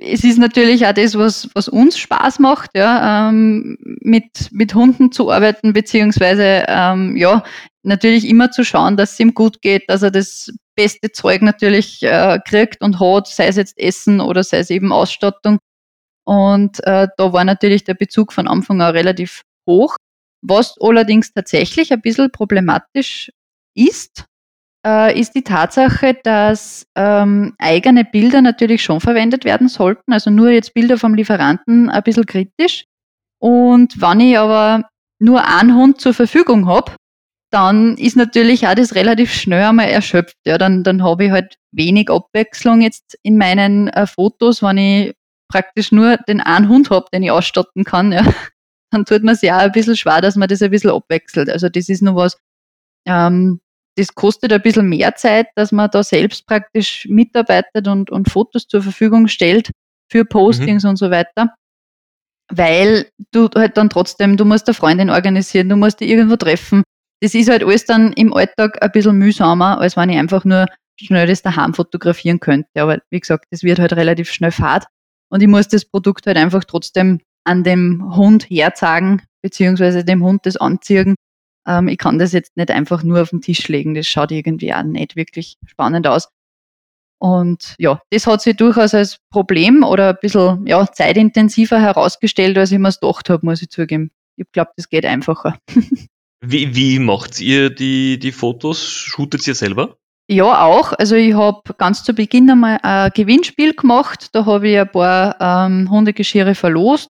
es 0.00 0.24
ist 0.24 0.38
natürlich 0.38 0.86
auch 0.86 0.94
das, 0.94 1.16
was, 1.16 1.48
was 1.54 1.68
uns 1.68 1.98
Spaß 1.98 2.38
macht, 2.38 2.70
ja, 2.74 3.28
ähm, 3.28 3.76
mit, 4.00 4.48
mit 4.50 4.74
Hunden 4.74 5.12
zu 5.12 5.30
arbeiten, 5.30 5.72
beziehungsweise 5.72 6.64
ähm, 6.68 7.16
ja, 7.16 7.44
natürlich 7.82 8.26
immer 8.26 8.50
zu 8.50 8.64
schauen, 8.64 8.96
dass 8.96 9.12
es 9.12 9.20
ihm 9.20 9.34
gut 9.34 9.60
geht, 9.60 9.84
dass 9.88 10.02
er 10.02 10.10
das 10.10 10.50
beste 10.74 11.12
Zeug 11.12 11.42
natürlich 11.42 12.02
äh, 12.02 12.38
kriegt 12.46 12.80
und 12.82 12.98
hat, 12.98 13.26
sei 13.28 13.48
es 13.48 13.56
jetzt 13.56 13.78
Essen 13.78 14.20
oder 14.20 14.42
sei 14.42 14.58
es 14.58 14.70
eben 14.70 14.92
Ausstattung. 14.92 15.58
Und 16.24 16.82
äh, 16.84 17.08
da 17.16 17.32
war 17.32 17.44
natürlich 17.44 17.84
der 17.84 17.94
Bezug 17.94 18.32
von 18.32 18.48
Anfang 18.48 18.80
an 18.80 18.92
relativ 18.92 19.42
hoch. 19.68 19.96
Was 20.42 20.76
allerdings 20.80 21.32
tatsächlich 21.32 21.92
ein 21.92 22.00
bisschen 22.00 22.30
problematisch 22.30 23.30
ist, 23.74 24.24
äh, 24.86 25.18
ist 25.18 25.34
die 25.34 25.42
Tatsache, 25.42 26.18
dass 26.22 26.86
ähm, 26.96 27.54
eigene 27.58 28.04
Bilder 28.04 28.42
natürlich 28.42 28.82
schon 28.82 29.00
verwendet 29.00 29.44
werden 29.44 29.68
sollten. 29.68 30.12
Also 30.12 30.30
nur 30.30 30.50
jetzt 30.50 30.74
Bilder 30.74 30.98
vom 30.98 31.14
Lieferanten 31.14 31.90
ein 31.90 32.02
bisschen 32.02 32.26
kritisch. 32.26 32.84
Und 33.38 34.00
wenn 34.00 34.20
ich 34.20 34.38
aber 34.38 34.88
nur 35.18 35.46
einen 35.46 35.74
Hund 35.74 36.00
zur 36.00 36.14
Verfügung 36.14 36.66
habe, 36.66 36.92
dann 37.50 37.96
ist 37.96 38.16
natürlich 38.16 38.66
auch 38.66 38.74
das 38.74 38.94
relativ 38.94 39.32
schnell 39.32 39.64
einmal 39.64 39.88
erschöpft. 39.88 40.36
Ja, 40.46 40.56
dann, 40.56 40.84
dann 40.84 41.02
habe 41.02 41.26
ich 41.26 41.30
halt 41.32 41.56
wenig 41.72 42.08
Abwechslung 42.10 42.80
jetzt 42.80 43.18
in 43.22 43.36
meinen 43.36 43.88
äh, 43.88 44.06
Fotos, 44.06 44.62
wenn 44.62 44.78
ich 44.78 45.14
praktisch 45.48 45.90
nur 45.90 46.16
den 46.16 46.40
einen 46.40 46.68
Hund 46.68 46.90
habe, 46.90 47.06
den 47.12 47.24
ich 47.24 47.30
ausstatten 47.30 47.84
kann. 47.84 48.12
Ja. 48.12 48.24
Dann 48.92 49.04
tut 49.04 49.22
man 49.22 49.36
sich 49.36 49.52
auch 49.52 49.58
ein 49.58 49.72
bisschen 49.72 49.96
schwer, 49.96 50.20
dass 50.20 50.36
man 50.36 50.48
das 50.48 50.62
ein 50.62 50.70
bisschen 50.70 50.90
abwechselt. 50.90 51.48
Also 51.48 51.68
das 51.68 51.88
ist 51.88 52.02
nur 52.02 52.16
was, 52.16 52.36
ähm, 53.06 53.60
das 54.00 54.14
kostet 54.14 54.52
ein 54.52 54.62
bisschen 54.62 54.88
mehr 54.88 55.14
Zeit, 55.14 55.48
dass 55.56 55.72
man 55.72 55.90
da 55.90 56.02
selbst 56.02 56.46
praktisch 56.46 57.06
mitarbeitet 57.08 57.86
und, 57.86 58.10
und 58.10 58.30
Fotos 58.30 58.66
zur 58.66 58.82
Verfügung 58.82 59.28
stellt 59.28 59.70
für 60.10 60.24
Postings 60.24 60.84
mhm. 60.84 60.90
und 60.90 60.96
so 60.96 61.10
weiter. 61.10 61.54
Weil 62.50 63.06
du 63.30 63.48
halt 63.54 63.76
dann 63.76 63.90
trotzdem, 63.90 64.36
du 64.38 64.44
musst 64.44 64.66
eine 64.66 64.74
Freundin 64.74 65.10
organisieren, 65.10 65.68
du 65.68 65.76
musst 65.76 66.00
dich 66.00 66.08
irgendwo 66.08 66.36
treffen. 66.36 66.82
Das 67.20 67.34
ist 67.34 67.50
halt 67.50 67.62
alles 67.62 67.84
dann 67.84 68.14
im 68.14 68.32
Alltag 68.32 68.82
ein 68.82 68.90
bisschen 68.90 69.18
mühsamer, 69.18 69.78
als 69.78 69.96
wenn 69.96 70.08
ich 70.08 70.18
einfach 70.18 70.44
nur 70.44 70.66
schnell 70.98 71.26
das 71.26 71.42
daheim 71.42 71.74
fotografieren 71.74 72.40
könnte. 72.40 72.68
Aber 72.76 72.98
wie 73.10 73.20
gesagt, 73.20 73.46
das 73.50 73.62
wird 73.62 73.78
halt 73.78 73.92
relativ 73.92 74.32
schnell 74.32 74.52
fad. 74.52 74.86
Und 75.28 75.42
ich 75.42 75.48
muss 75.48 75.68
das 75.68 75.84
Produkt 75.84 76.26
halt 76.26 76.38
einfach 76.38 76.64
trotzdem 76.64 77.20
an 77.44 77.62
dem 77.64 78.16
Hund 78.16 78.48
herzeigen, 78.48 79.22
beziehungsweise 79.42 80.04
dem 80.04 80.24
Hund 80.24 80.46
das 80.46 80.56
anziehen 80.56 81.14
ähm, 81.66 81.88
ich 81.88 81.98
kann 81.98 82.18
das 82.18 82.32
jetzt 82.32 82.56
nicht 82.56 82.70
einfach 82.70 83.02
nur 83.02 83.22
auf 83.22 83.30
den 83.30 83.40
Tisch 83.40 83.68
legen. 83.68 83.94
Das 83.94 84.06
schaut 84.06 84.30
irgendwie 84.30 84.72
auch 84.74 84.82
nicht 84.82 85.16
wirklich 85.16 85.56
spannend 85.66 86.06
aus. 86.06 86.28
Und 87.18 87.74
ja, 87.78 88.00
das 88.10 88.26
hat 88.26 88.40
sich 88.40 88.56
durchaus 88.56 88.94
als 88.94 89.18
Problem 89.30 89.82
oder 89.82 90.10
ein 90.10 90.18
bisschen 90.22 90.66
ja, 90.66 90.90
zeitintensiver 90.90 91.78
herausgestellt, 91.78 92.56
als 92.56 92.72
ich 92.72 92.78
mir 92.78 92.88
es 92.88 92.98
gedacht 92.98 93.28
habe, 93.28 93.44
muss 93.44 93.60
ich 93.60 93.68
zugeben. 93.68 94.10
Ich 94.36 94.50
glaube, 94.52 94.70
das 94.76 94.88
geht 94.88 95.04
einfacher. 95.04 95.58
wie, 96.40 96.74
wie 96.74 96.98
macht 96.98 97.40
ihr 97.40 97.68
die, 97.68 98.18
die 98.18 98.32
Fotos? 98.32 98.82
Shootet 98.82 99.46
ihr 99.46 99.54
selber? 99.54 99.98
Ja, 100.30 100.64
auch. 100.64 100.92
Also 100.92 101.16
ich 101.16 101.34
habe 101.34 101.60
ganz 101.76 102.04
zu 102.04 102.14
Beginn 102.14 102.48
einmal 102.48 102.78
ein 102.82 103.10
Gewinnspiel 103.14 103.74
gemacht. 103.74 104.28
Da 104.32 104.46
habe 104.46 104.68
ich 104.68 104.78
ein 104.78 104.90
paar 104.90 105.36
ähm, 105.40 105.90
Hundegeschirre 105.90 106.54
verlost. 106.54 107.08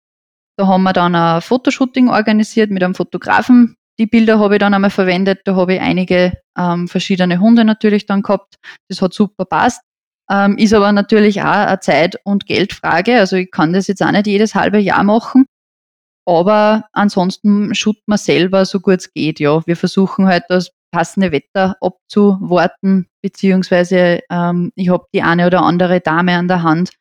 Da 0.56 0.68
haben 0.68 0.84
wir 0.84 0.94
dann 0.94 1.16
ein 1.16 1.42
Fotoshooting 1.42 2.10
organisiert 2.10 2.72
mit 2.72 2.84
einem 2.84 2.96
Fotografen, 2.96 3.76
die 4.00 4.06
Bilder 4.06 4.40
habe 4.40 4.56
ich 4.56 4.60
dann 4.60 4.74
einmal 4.74 4.90
verwendet. 4.90 5.42
Da 5.46 5.56
habe 5.56 5.76
ich 5.76 5.82
einige 5.82 6.38
ähm, 6.58 6.88
verschiedene 6.88 7.40
Hunde 7.40 7.66
natürlich 7.66 8.06
dann 8.06 8.22
gehabt. 8.22 8.56
Das 8.90 9.02
hat 9.02 9.14
super 9.14 9.46
passt. 9.46 9.82
Ähm, 10.30 10.58
ist 10.58 10.74
aber 10.74 10.92
natürlich 10.92 11.42
auch 11.42 11.46
eine 11.46 11.80
Zeit- 11.80 12.20
und 12.24 12.46
Geldfrage. 12.46 13.18
Also 13.20 13.38
ich 13.38 13.50
kann 13.50 13.74
das 13.74 13.88
jetzt 13.88 14.04
auch 14.04 14.12
nicht 14.12 14.28
jedes 14.28 14.56
halbe 14.56 14.80
Jahr 14.80 15.04
machen. 15.04 15.46
Aber 16.28 16.84
ansonsten 16.92 17.74
schut 17.74 17.98
man 18.06 18.18
selber 18.18 18.66
so 18.66 18.82
gut 18.82 19.00
es 19.00 19.14
geht. 19.14 19.40
Ja, 19.40 19.66
wir 19.66 19.78
versuchen 19.78 20.28
halt 20.28 20.44
das 20.50 20.72
passende 20.92 21.32
Wetter 21.32 21.76
abzuwarten, 21.82 23.08
beziehungsweise 23.22 24.22
ähm, 24.30 24.72
ich 24.76 24.90
habe 24.90 25.06
die 25.14 25.22
eine 25.22 25.48
oder 25.48 25.62
andere 25.62 26.02
Dame 26.02 26.38
an 26.38 26.48
der 26.48 26.64
Hand, 26.64 26.92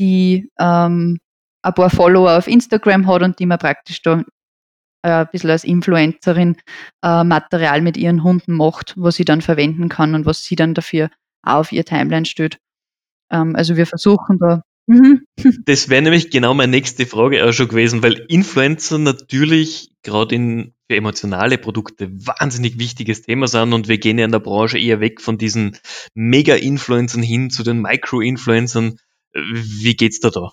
die 0.00 0.48
ähm, 0.58 1.18
ein 1.62 1.74
paar 1.74 1.90
Follower 1.90 2.38
auf 2.38 2.46
Instagram 2.46 3.06
hat 3.06 3.22
und 3.22 3.38
die 3.38 3.46
mir 3.46 3.58
praktisch 3.58 4.02
da 4.02 4.22
äh, 5.06 5.20
ein 5.20 5.28
bisschen 5.30 5.50
als 5.50 5.62
Influencerin 5.62 6.56
äh, 7.02 7.22
Material 7.22 7.80
mit 7.80 7.96
ihren 7.96 8.24
Hunden 8.24 8.54
macht, 8.54 8.94
was 8.96 9.14
sie 9.14 9.24
dann 9.24 9.40
verwenden 9.40 9.88
kann 9.88 10.16
und 10.16 10.26
was 10.26 10.44
sie 10.44 10.56
dann 10.56 10.74
dafür 10.74 11.10
auf 11.42 11.70
ihr 11.70 11.84
Timeline 11.84 12.26
stellt. 12.26 12.58
Ähm, 13.30 13.54
also 13.54 13.76
wir 13.76 13.86
versuchen 13.86 14.38
da. 14.40 14.62
Mhm. 14.88 15.22
Das 15.64 15.88
wäre 15.88 16.02
nämlich 16.02 16.30
genau 16.30 16.54
meine 16.54 16.72
nächste 16.72 17.06
Frage 17.06 17.44
auch 17.44 17.52
schon 17.52 17.68
gewesen, 17.68 18.02
weil 18.02 18.24
Influencer 18.28 18.98
natürlich 18.98 19.90
gerade 20.02 20.72
für 20.88 20.96
emotionale 20.96 21.58
Produkte 21.58 22.10
wahnsinnig 22.10 22.78
wichtiges 22.78 23.22
Thema 23.22 23.46
sind 23.46 23.72
und 23.72 23.86
wir 23.88 23.98
gehen 23.98 24.18
ja 24.18 24.24
in 24.24 24.32
der 24.32 24.40
Branche 24.40 24.78
eher 24.78 25.00
weg 25.00 25.20
von 25.20 25.38
diesen 25.38 25.78
Mega-Influencern 26.14 27.22
hin 27.22 27.50
zu 27.50 27.62
den 27.62 27.80
Micro-Influencern. 27.80 28.98
Wie 29.32 29.94
geht's 29.94 30.20
da 30.20 30.30
da? 30.30 30.52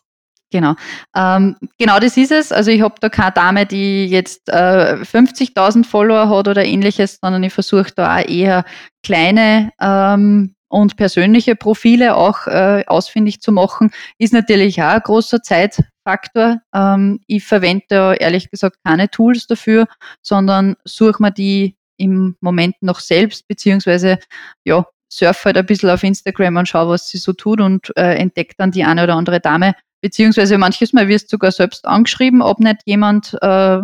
Genau. 0.53 0.75
Ähm, 1.15 1.55
genau 1.79 1.97
das 1.97 2.15
ist 2.15 2.31
es. 2.31 2.51
Also 2.51 2.69
ich 2.69 2.83
habe 2.83 2.93
da 3.01 3.09
keine 3.09 3.31
Dame, 3.31 3.65
die 3.65 4.05
jetzt 4.05 4.49
äh, 4.49 4.97
50.000 5.01 5.83
Follower 5.83 6.29
hat 6.29 6.47
oder 6.47 6.63
ähnliches, 6.63 7.17
sondern 7.19 7.41
ich 7.41 7.51
versuche 7.51 7.91
da 7.95 8.17
auch 8.17 8.29
eher 8.29 8.63
kleine 9.01 9.71
ähm, 9.81 10.53
und 10.69 10.95
persönliche 10.95 11.55
Profile 11.55 12.15
auch 12.15 12.45
äh, 12.45 12.83
ausfindig 12.85 13.41
zu 13.41 13.51
machen. 13.51 13.89
Ist 14.19 14.31
natürlich 14.31 14.79
auch 14.83 14.89
ein 14.89 15.01
großer 15.01 15.41
Zeitfaktor. 15.41 16.59
Ähm, 16.75 17.21
ich 17.25 17.43
verwende 17.43 17.85
da 17.89 18.13
ehrlich 18.13 18.51
gesagt 18.51 18.77
keine 18.85 19.09
Tools 19.09 19.47
dafür, 19.47 19.87
sondern 20.21 20.75
suche 20.85 21.19
mir 21.19 21.31
die 21.31 21.75
im 21.97 22.35
Moment 22.41 22.75
noch 22.81 22.99
selbst, 22.99 23.47
beziehungsweise 23.47 24.19
ja, 24.65 24.85
surfe 25.09 25.45
halt 25.45 25.57
ein 25.57 25.65
bisschen 25.65 25.89
auf 25.89 26.03
Instagram 26.03 26.57
und 26.57 26.67
schaue, 26.67 26.89
was 26.89 27.09
sie 27.09 27.17
so 27.17 27.33
tut 27.33 27.59
und 27.59 27.91
äh, 27.97 28.15
entdecke 28.15 28.53
dann 28.57 28.69
die 28.69 28.83
eine 28.83 29.03
oder 29.03 29.15
andere 29.15 29.39
Dame, 29.39 29.73
beziehungsweise 30.03 30.57
manches 30.57 30.91
Mal 30.91 31.07
wirst 31.07 31.31
du 31.31 31.35
sogar 31.35 31.51
selbst 31.51 31.85
angeschrieben, 31.85 32.41
ob 32.41 32.59
nicht 32.59 32.81
jemand 32.85 33.37
äh, 33.41 33.79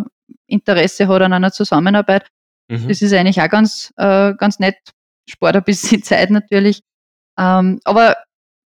Interesse 0.46 1.08
hat 1.08 1.22
an 1.22 1.32
einer 1.32 1.50
Zusammenarbeit. 1.50 2.26
Mhm. 2.68 2.88
Das 2.88 3.00
ist 3.00 3.14
eigentlich 3.14 3.40
auch 3.40 3.48
ganz, 3.48 3.92
äh, 3.96 4.34
ganz 4.34 4.58
nett. 4.58 4.76
Spart 5.28 5.56
ein 5.56 5.64
bisschen 5.64 6.02
Zeit 6.04 6.30
natürlich. 6.30 6.82
Ähm, 7.38 7.80
aber 7.84 8.16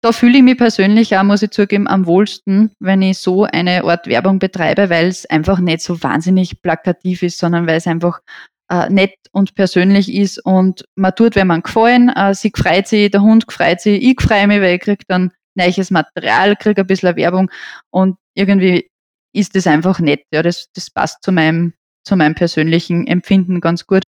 da 0.02 0.10
fühle 0.10 0.38
ich 0.38 0.42
mich 0.42 0.58
persönlich 0.58 1.16
auch, 1.16 1.22
muss 1.22 1.42
ich 1.42 1.50
zugeben, 1.50 1.86
am 1.86 2.06
wohlsten, 2.06 2.72
wenn 2.80 3.02
ich 3.02 3.18
so 3.18 3.44
eine 3.44 3.84
Art 3.84 4.08
Werbung 4.08 4.40
betreibe, 4.40 4.90
weil 4.90 5.06
es 5.06 5.24
einfach 5.26 5.60
nicht 5.60 5.80
so 5.80 6.02
wahnsinnig 6.02 6.60
plakativ 6.60 7.22
ist, 7.22 7.38
sondern 7.38 7.68
weil 7.68 7.76
es 7.76 7.86
einfach 7.86 8.20
äh, 8.68 8.90
nett 8.90 9.14
und 9.30 9.54
persönlich 9.54 10.12
ist 10.12 10.44
und 10.44 10.84
man 10.96 11.14
tut, 11.14 11.36
wenn 11.36 11.46
man 11.46 11.62
gefallen, 11.62 12.08
äh, 12.08 12.34
sie 12.34 12.52
freut 12.54 12.88
sich, 12.88 13.12
der 13.12 13.22
Hund 13.22 13.44
freut 13.50 13.80
sich, 13.80 14.02
ich 14.02 14.20
freue 14.20 14.48
mich, 14.48 14.60
weil 14.60 14.74
ich 14.74 14.80
kriege 14.80 15.04
dann 15.06 15.30
neues 15.54 15.90
Material, 15.90 16.56
kriege 16.56 16.82
ein 16.82 16.86
bisschen 16.86 17.16
Werbung 17.16 17.50
und 17.90 18.16
irgendwie 18.34 18.90
ist 19.34 19.56
das 19.56 19.66
einfach 19.66 19.98
nett. 20.00 20.22
Ja, 20.32 20.42
das, 20.42 20.70
das 20.74 20.90
passt 20.90 21.22
zu 21.22 21.32
meinem, 21.32 21.74
zu 22.04 22.16
meinem 22.16 22.34
persönlichen 22.34 23.06
Empfinden 23.06 23.60
ganz 23.60 23.86
gut. 23.86 24.02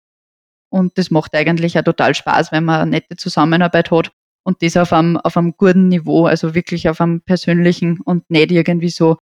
Und 0.71 0.97
das 0.97 1.11
macht 1.11 1.35
eigentlich 1.35 1.77
auch 1.77 1.83
total 1.83 2.15
Spaß, 2.15 2.51
wenn 2.51 2.65
man 2.65 2.81
eine 2.81 2.91
nette 2.91 3.15
Zusammenarbeit 3.15 3.91
hat 3.91 4.11
und 4.43 4.61
das 4.61 4.77
auf 4.77 4.93
einem, 4.93 5.17
auf 5.17 5.37
einem 5.37 5.55
guten 5.57 5.87
Niveau, 5.87 6.25
also 6.25 6.53
wirklich 6.53 6.89
auf 6.89 7.01
einem 7.01 7.21
persönlichen 7.21 8.01
und 8.01 8.29
nicht 8.29 8.51
irgendwie 8.51 8.89
so 8.89 9.17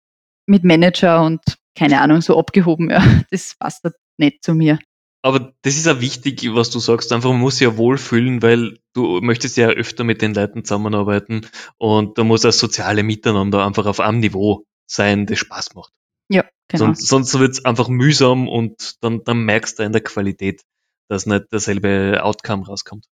mit 0.45 0.63
Manager 0.63 1.23
und 1.23 1.41
keine 1.75 2.01
Ahnung, 2.01 2.21
so 2.21 2.38
abgehoben. 2.38 2.89
Ja, 2.89 3.03
das 3.31 3.55
passt 3.57 3.88
nicht 4.17 4.43
zu 4.43 4.53
mir. 4.53 4.79
Aber 5.25 5.53
das 5.62 5.77
ist 5.77 5.86
ja 5.86 6.01
wichtig, 6.01 6.45
was 6.53 6.69
du 6.69 6.79
sagst. 6.79 7.13
Einfach, 7.13 7.29
man 7.29 7.39
muss 7.39 7.57
sich 7.57 7.65
ja 7.65 7.77
wohlfühlen, 7.77 8.41
weil 8.41 8.77
du 8.91 9.21
möchtest 9.21 9.55
ja 9.55 9.69
öfter 9.69 10.03
mit 10.03 10.21
den 10.21 10.33
Leuten 10.33 10.65
zusammenarbeiten 10.65 11.47
und 11.77 12.17
da 12.17 12.25
muss 12.25 12.41
das 12.41 12.59
soziale 12.59 13.03
Miteinander 13.03 13.65
einfach 13.65 13.86
auf 13.86 14.01
einem 14.01 14.19
Niveau 14.19 14.65
sein, 14.86 15.25
das 15.25 15.39
Spaß 15.39 15.75
macht. 15.75 15.93
Ja, 16.27 16.43
genau. 16.67 16.86
Sonst, 16.86 17.07
sonst 17.07 17.39
wird 17.39 17.53
es 17.53 17.63
einfach 17.63 17.88
mühsam 17.88 18.49
und 18.49 19.01
dann, 19.01 19.23
dann 19.23 19.45
merkst 19.45 19.79
du 19.79 19.83
in 19.83 19.93
der 19.93 20.03
Qualität, 20.03 20.63
dass 21.07 21.25
nicht 21.25 21.53
derselbe 21.53 22.19
Outcome 22.21 22.65
rauskommt. 22.65 23.05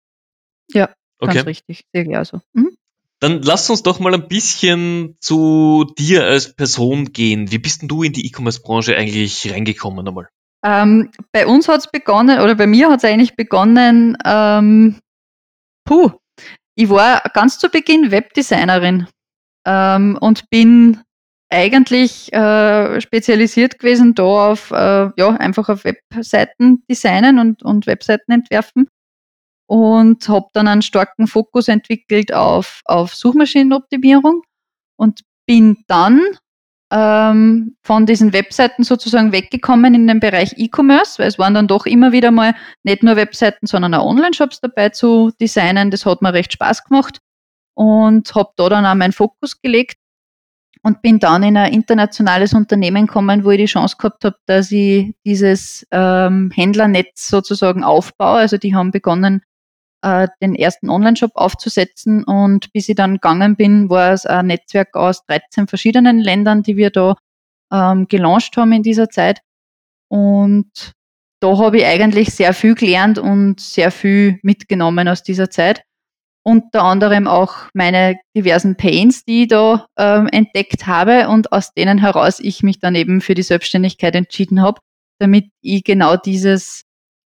Ja, 0.72 0.94
okay. 1.18 1.34
ganz 1.34 1.46
richtig. 1.46 1.84
Sehr 1.92 2.04
klar 2.06 2.24
so. 2.24 2.40
Mhm. 2.54 2.78
Dann 3.20 3.42
lass 3.42 3.68
uns 3.68 3.82
doch 3.82 4.00
mal 4.00 4.14
ein 4.14 4.28
bisschen 4.28 5.18
zu 5.20 5.84
dir 5.98 6.24
als 6.24 6.54
Person 6.54 7.12
gehen. 7.12 7.50
Wie 7.50 7.58
bist 7.58 7.82
denn 7.82 7.88
du 7.88 8.02
in 8.02 8.14
die 8.14 8.26
E-Commerce-Branche 8.26 8.96
eigentlich 8.96 9.52
reingekommen 9.52 10.08
einmal? 10.08 10.30
Ähm, 10.64 11.10
bei 11.32 11.46
uns 11.46 11.68
hat 11.68 11.80
es 11.80 11.90
begonnen, 11.90 12.40
oder 12.40 12.54
bei 12.54 12.66
mir 12.66 12.90
hat 12.90 12.98
es 12.98 13.04
eigentlich 13.04 13.36
begonnen, 13.36 14.16
ähm, 14.24 14.98
puh, 15.84 16.10
ich 16.74 16.88
war 16.88 17.22
ganz 17.34 17.58
zu 17.58 17.68
Beginn 17.68 18.10
Webdesignerin 18.10 19.06
ähm, 19.66 20.18
und 20.20 20.48
bin 20.50 21.00
eigentlich 21.50 22.32
äh, 22.32 23.00
spezialisiert 23.00 23.78
gewesen 23.78 24.14
da 24.14 24.50
auf, 24.50 24.70
äh, 24.70 25.10
ja, 25.16 25.30
einfach 25.38 25.68
auf 25.68 25.84
Webseiten 25.84 26.84
designen 26.90 27.38
und, 27.38 27.62
und 27.62 27.86
Webseiten 27.86 28.32
entwerfen 28.32 28.88
und 29.66 30.28
habe 30.28 30.48
dann 30.52 30.68
einen 30.68 30.82
starken 30.82 31.26
Fokus 31.26 31.68
entwickelt 31.68 32.32
auf, 32.32 32.82
auf 32.84 33.14
Suchmaschinenoptimierung 33.14 34.42
und 34.96 35.22
bin 35.46 35.84
dann 35.86 36.20
ähm, 36.90 37.76
von 37.82 38.06
diesen 38.06 38.32
Webseiten 38.32 38.82
sozusagen 38.82 39.32
weggekommen 39.32 39.94
in 39.94 40.06
den 40.06 40.20
Bereich 40.20 40.54
E-Commerce, 40.56 41.18
weil 41.18 41.28
es 41.28 41.38
waren 41.38 41.54
dann 41.54 41.68
doch 41.68 41.86
immer 41.86 42.12
wieder 42.12 42.30
mal 42.30 42.54
nicht 42.82 43.02
nur 43.02 43.16
Webseiten, 43.16 43.66
sondern 43.66 43.94
auch 43.94 44.06
Online-Shops 44.06 44.60
dabei 44.60 44.88
zu 44.90 45.30
designen. 45.40 45.90
Das 45.90 46.06
hat 46.06 46.22
mir 46.22 46.32
recht 46.32 46.52
Spaß 46.52 46.84
gemacht 46.84 47.20
und 47.74 48.34
habe 48.34 48.50
da 48.56 48.68
dann 48.68 48.86
auch 48.86 48.94
meinen 48.94 49.12
Fokus 49.12 49.60
gelegt 49.60 49.98
und 50.82 51.02
bin 51.02 51.18
dann 51.18 51.42
in 51.42 51.56
ein 51.56 51.72
internationales 51.72 52.54
Unternehmen 52.54 53.06
gekommen, 53.06 53.44
wo 53.44 53.50
ich 53.50 53.58
die 53.58 53.66
Chance 53.66 53.96
gehabt 53.98 54.24
habe, 54.24 54.36
dass 54.46 54.72
ich 54.72 55.14
dieses 55.26 55.86
ähm, 55.90 56.50
Händlernetz 56.54 57.28
sozusagen 57.28 57.84
aufbaue. 57.84 58.38
Also 58.38 58.56
die 58.56 58.74
haben 58.74 58.90
begonnen, 58.90 59.42
äh, 60.02 60.28
den 60.40 60.54
ersten 60.54 60.90
Online-Shop 60.90 61.32
aufzusetzen. 61.34 62.24
Und 62.24 62.72
bis 62.72 62.88
ich 62.88 62.96
dann 62.96 63.14
gegangen 63.14 63.56
bin, 63.56 63.90
war 63.90 64.12
es 64.12 64.26
ein 64.26 64.46
Netzwerk 64.46 64.94
aus 64.94 65.24
13 65.26 65.66
verschiedenen 65.66 66.20
Ländern, 66.20 66.62
die 66.62 66.76
wir 66.76 66.90
da 66.90 67.16
ähm, 67.72 68.06
gelauncht 68.08 68.56
haben 68.56 68.72
in 68.72 68.82
dieser 68.82 69.08
Zeit. 69.08 69.40
Und 70.08 70.92
da 71.40 71.58
habe 71.58 71.78
ich 71.78 71.86
eigentlich 71.86 72.34
sehr 72.34 72.52
viel 72.52 72.74
gelernt 72.74 73.18
und 73.18 73.60
sehr 73.60 73.90
viel 73.90 74.38
mitgenommen 74.42 75.08
aus 75.08 75.22
dieser 75.22 75.50
Zeit. 75.50 75.84
Unter 76.44 76.82
anderem 76.82 77.26
auch 77.26 77.54
meine 77.74 78.18
diversen 78.34 78.76
Pains, 78.76 79.24
die 79.24 79.42
ich 79.42 79.48
da 79.48 79.86
ähm, 79.98 80.28
entdeckt 80.28 80.86
habe 80.86 81.28
und 81.28 81.52
aus 81.52 81.74
denen 81.74 81.98
heraus 81.98 82.40
ich 82.40 82.62
mich 82.62 82.78
dann 82.78 82.94
eben 82.94 83.20
für 83.20 83.34
die 83.34 83.42
Selbstständigkeit 83.42 84.14
entschieden 84.14 84.62
habe, 84.62 84.80
damit 85.20 85.50
ich 85.60 85.84
genau 85.84 86.16
dieses 86.16 86.82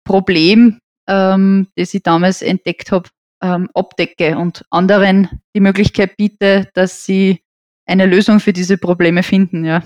Problem 0.04 0.80
ähm, 1.08 1.68
das 1.76 1.94
ich 1.94 2.04
damals 2.04 2.42
entdeckt 2.42 2.92
habe, 2.92 3.10
ähm, 3.42 3.70
abdecke 3.74 4.38
und 4.38 4.66
anderen 4.70 5.42
die 5.56 5.60
Möglichkeit 5.60 6.18
biete, 6.18 6.70
dass 6.74 7.06
sie 7.06 7.44
eine 7.86 8.06
Lösung 8.06 8.40
für 8.40 8.54
diese 8.54 8.78
Probleme 8.78 9.24
finden. 9.24 9.66
Ja, 9.66 9.84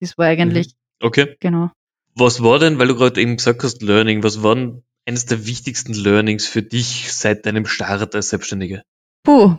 das 0.00 0.16
war 0.16 0.26
eigentlich. 0.26 0.68
Mhm. 0.68 1.06
Okay. 1.06 1.36
Genau. 1.40 1.70
Was 2.14 2.42
war 2.42 2.58
denn, 2.58 2.78
weil 2.78 2.88
du 2.88 2.96
gerade 2.96 3.20
eben 3.20 3.36
gesagt 3.36 3.62
hast, 3.62 3.82
Learning, 3.82 4.22
was 4.22 4.42
waren 4.42 4.82
eines 5.06 5.26
der 5.26 5.46
wichtigsten 5.46 5.94
Learnings 5.94 6.46
für 6.46 6.62
dich 6.62 7.12
seit 7.12 7.46
deinem 7.46 7.66
Start 7.66 8.14
als 8.14 8.30
Selbstständige? 8.30 8.82
Puh, 9.22 9.56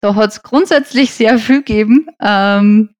da 0.00 0.14
hat 0.14 0.30
es 0.30 0.42
grundsätzlich 0.42 1.12
sehr 1.12 1.38
viel 1.38 1.58
gegeben. 1.58 2.08
Ähm, 2.20 2.90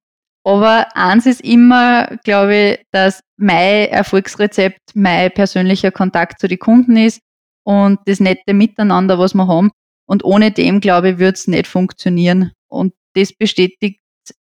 aber 0.44 0.88
eins 0.96 1.26
ist 1.26 1.42
immer, 1.42 2.16
glaube 2.24 2.56
ich, 2.56 2.86
dass 2.92 3.20
mein 3.36 3.88
Erfolgsrezept 3.88 4.80
mein 4.94 5.30
persönlicher 5.32 5.90
Kontakt 5.90 6.40
zu 6.40 6.48
den 6.48 6.58
Kunden 6.58 6.96
ist 6.96 7.20
und 7.64 8.00
das 8.06 8.20
nette 8.20 8.54
Miteinander, 8.54 9.18
was 9.18 9.34
wir 9.34 9.46
haben. 9.46 9.70
Und 10.06 10.24
ohne 10.24 10.50
dem, 10.50 10.80
glaube 10.80 11.10
ich, 11.10 11.18
wird 11.18 11.36
es 11.36 11.46
nicht 11.46 11.66
funktionieren. 11.66 12.52
Und 12.68 12.94
das 13.14 13.32
bestätigt 13.32 14.00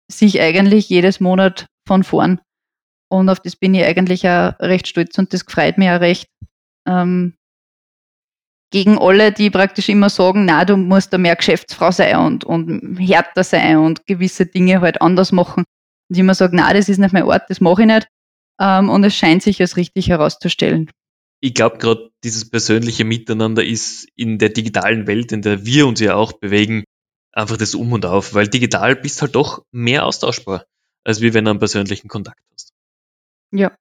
sich 0.10 0.40
eigentlich 0.40 0.90
jedes 0.90 1.20
Monat 1.20 1.66
von 1.88 2.04
vorn. 2.04 2.40
Und 3.10 3.30
auf 3.30 3.40
das 3.40 3.56
bin 3.56 3.74
ich 3.74 3.84
eigentlich 3.84 4.28
auch 4.28 4.58
recht 4.60 4.88
stolz 4.88 5.18
und 5.18 5.34
das 5.34 5.44
freut 5.48 5.78
mich 5.78 5.90
auch 5.90 6.00
recht. 6.00 6.28
Ähm, 6.88 7.34
gegen 8.72 9.00
alle, 9.00 9.32
die 9.32 9.50
praktisch 9.50 9.90
immer 9.90 10.10
sagen, 10.10 10.46
na, 10.46 10.64
du 10.64 10.78
musst 10.78 11.12
da 11.12 11.18
mehr 11.18 11.36
Geschäftsfrau 11.36 11.92
sein 11.92 12.18
und, 12.18 12.44
und 12.44 12.98
härter 13.00 13.44
sein 13.44 13.78
und 13.78 14.06
gewisse 14.06 14.46
Dinge 14.46 14.82
halt 14.82 15.02
anders 15.02 15.32
machen. 15.32 15.66
Und 16.10 16.16
ich 16.16 16.20
immer 16.20 16.34
sage, 16.34 16.56
na, 16.56 16.74
das 16.74 16.90
ist 16.90 16.98
nicht 16.98 17.14
mein 17.14 17.24
Ort, 17.24 17.44
das 17.50 17.62
mache 17.62 17.84
ich 17.84 17.88
nicht. 17.88 18.08
Ähm, 18.60 18.90
und 18.90 19.04
es 19.04 19.16
scheint 19.16 19.44
sich 19.44 19.62
als 19.62 19.78
richtig 19.78 20.10
herauszustellen. 20.10 20.90
Ich 21.42 21.54
glaube, 21.54 21.78
gerade 21.78 22.10
dieses 22.24 22.50
persönliche 22.50 23.06
Miteinander 23.06 23.64
ist 23.64 24.08
in 24.16 24.40
der 24.40 24.50
digitalen 24.50 25.08
Welt, 25.08 25.32
in 25.32 25.42
der 25.42 25.66
wir 25.66 25.88
uns 25.88 26.00
ja 26.02 26.16
auch 26.16 26.34
bewegen, 26.34 26.84
einfach 27.32 27.56
das 27.56 27.76
Um 27.76 27.94
und 27.94 28.06
Auf, 28.06 28.34
weil 28.34 28.48
digital 28.48 28.96
bist 28.96 29.22
halt 29.22 29.36
doch 29.36 29.64
mehr 29.72 30.06
austauschbar, 30.06 30.66
als 31.06 31.22
wie 31.22 31.34
wenn 31.34 31.46
du 31.46 31.52
einen 31.52 31.60
persönlichen 31.60 32.10
Kontakt 32.10 32.42
hast. 32.52 32.74
Ja, 33.52 33.72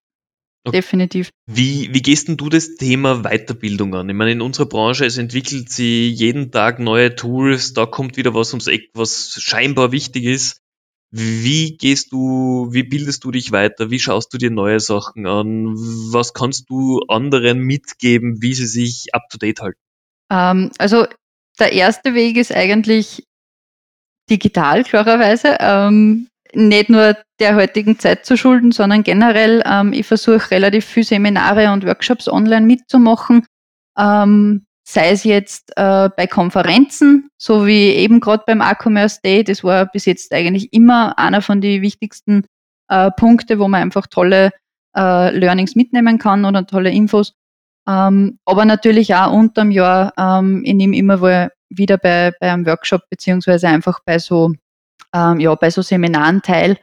Okay. 0.68 0.78
Definitiv. 0.78 1.30
Wie, 1.46 1.94
wie 1.94 2.02
gehst 2.02 2.28
denn 2.28 2.36
du 2.36 2.48
das 2.48 2.76
Thema 2.76 3.22
Weiterbildung 3.22 3.94
an? 3.94 4.08
Ich 4.08 4.14
meine, 4.14 4.32
in 4.32 4.42
unserer 4.42 4.66
Branche, 4.66 5.06
es 5.06 5.16
entwickelt 5.16 5.70
sie 5.70 6.10
jeden 6.10 6.50
Tag 6.50 6.78
neue 6.78 7.14
Tools, 7.14 7.72
da 7.72 7.86
kommt 7.86 8.16
wieder 8.16 8.34
was 8.34 8.52
ums 8.52 8.66
Eck, 8.66 8.90
was 8.92 9.38
scheinbar 9.40 9.92
wichtig 9.92 10.24
ist. 10.24 10.60
Wie 11.10 11.76
gehst 11.78 12.12
du, 12.12 12.68
wie 12.70 12.82
bildest 12.82 13.24
du 13.24 13.30
dich 13.30 13.50
weiter? 13.50 13.90
Wie 13.90 13.98
schaust 13.98 14.32
du 14.32 14.38
dir 14.38 14.50
neue 14.50 14.78
Sachen 14.78 15.26
an? 15.26 15.74
Was 16.12 16.34
kannst 16.34 16.68
du 16.68 17.00
anderen 17.08 17.60
mitgeben, 17.60 18.42
wie 18.42 18.52
sie 18.52 18.66
sich 18.66 19.14
up 19.14 19.22
to 19.30 19.38
date 19.38 19.60
halten? 19.60 19.80
Ähm, 20.30 20.70
also 20.78 21.06
der 21.58 21.72
erste 21.72 22.14
Weg 22.14 22.36
ist 22.36 22.52
eigentlich 22.52 23.24
digital, 24.30 24.84
klarerweise. 24.84 25.56
Ähm, 25.60 26.28
nicht 26.52 26.90
nur 26.90 27.16
der 27.40 27.54
heutigen 27.56 27.98
Zeit 27.98 28.26
zu 28.26 28.36
schulden, 28.36 28.72
sondern 28.72 29.02
generell, 29.02 29.62
ähm, 29.64 29.92
ich 29.92 30.06
versuche 30.06 30.50
relativ 30.50 30.84
viele 30.84 31.06
Seminare 31.06 31.72
und 31.72 31.86
Workshops 31.86 32.28
online 32.28 32.66
mitzumachen. 32.66 33.46
Ähm, 33.98 34.66
sei 34.88 35.10
es 35.10 35.22
jetzt 35.24 35.70
äh, 35.76 36.08
bei 36.16 36.26
Konferenzen, 36.26 37.28
so 37.36 37.66
wie 37.66 37.90
eben 37.90 38.20
gerade 38.20 38.44
beim 38.46 38.62
A-Commerce 38.62 39.20
Day, 39.22 39.44
das 39.44 39.62
war 39.62 39.84
bis 39.84 40.06
jetzt 40.06 40.32
eigentlich 40.32 40.72
immer 40.72 41.18
einer 41.18 41.42
von 41.42 41.60
den 41.60 41.82
wichtigsten 41.82 42.46
äh, 42.88 43.10
Punkte, 43.10 43.58
wo 43.58 43.68
man 43.68 43.82
einfach 43.82 44.06
tolle 44.06 44.50
äh, 44.96 45.30
Learnings 45.36 45.76
mitnehmen 45.76 46.16
kann 46.18 46.46
oder 46.46 46.66
tolle 46.66 46.90
Infos. 46.90 47.34
Ähm, 47.86 48.38
aber 48.46 48.64
natürlich 48.64 49.14
auch 49.14 49.30
unterm 49.30 49.70
Jahr, 49.70 50.14
ähm, 50.16 50.62
ich 50.64 50.72
nehme 50.72 50.96
immer 50.96 51.50
wieder 51.68 51.98
bei, 51.98 52.32
bei 52.40 52.50
einem 52.50 52.64
Workshop 52.64 53.02
beziehungsweise 53.10 53.68
einfach 53.68 54.00
bei 54.06 54.18
so, 54.18 54.54
ähm, 55.14 55.38
ja, 55.38 55.54
bei 55.54 55.68
so 55.68 55.82
Seminaren 55.82 56.40
teil, 56.40 56.78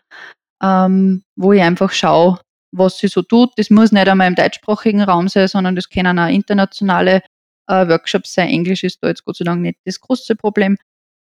ähm, 0.61 1.23
wo 1.35 1.53
ich 1.53 1.61
einfach 1.63 1.91
schaue, 1.91 2.37
was 2.71 2.99
sie 2.99 3.07
so 3.07 3.23
tut. 3.23 3.49
Das 3.57 3.71
muss 3.71 3.91
nicht 3.91 4.07
einmal 4.07 4.27
im 4.27 4.35
deutschsprachigen 4.35 5.01
Raum 5.01 5.27
sein, 5.27 5.47
sondern 5.47 5.75
das 5.75 5.89
können 5.89 6.19
auch 6.19 6.29
internationale 6.29 7.23
äh, 7.67 7.87
Workshops 7.87 8.33
sein. 8.33 8.49
Englisch 8.49 8.83
ist 8.83 9.01
da 9.01 9.07
jetzt 9.07 9.25
Gott 9.25 9.37
sei 9.37 9.45
Dank 9.45 9.61
nicht 9.61 9.79
das 9.85 9.99
große 9.99 10.35
Problem. 10.35 10.77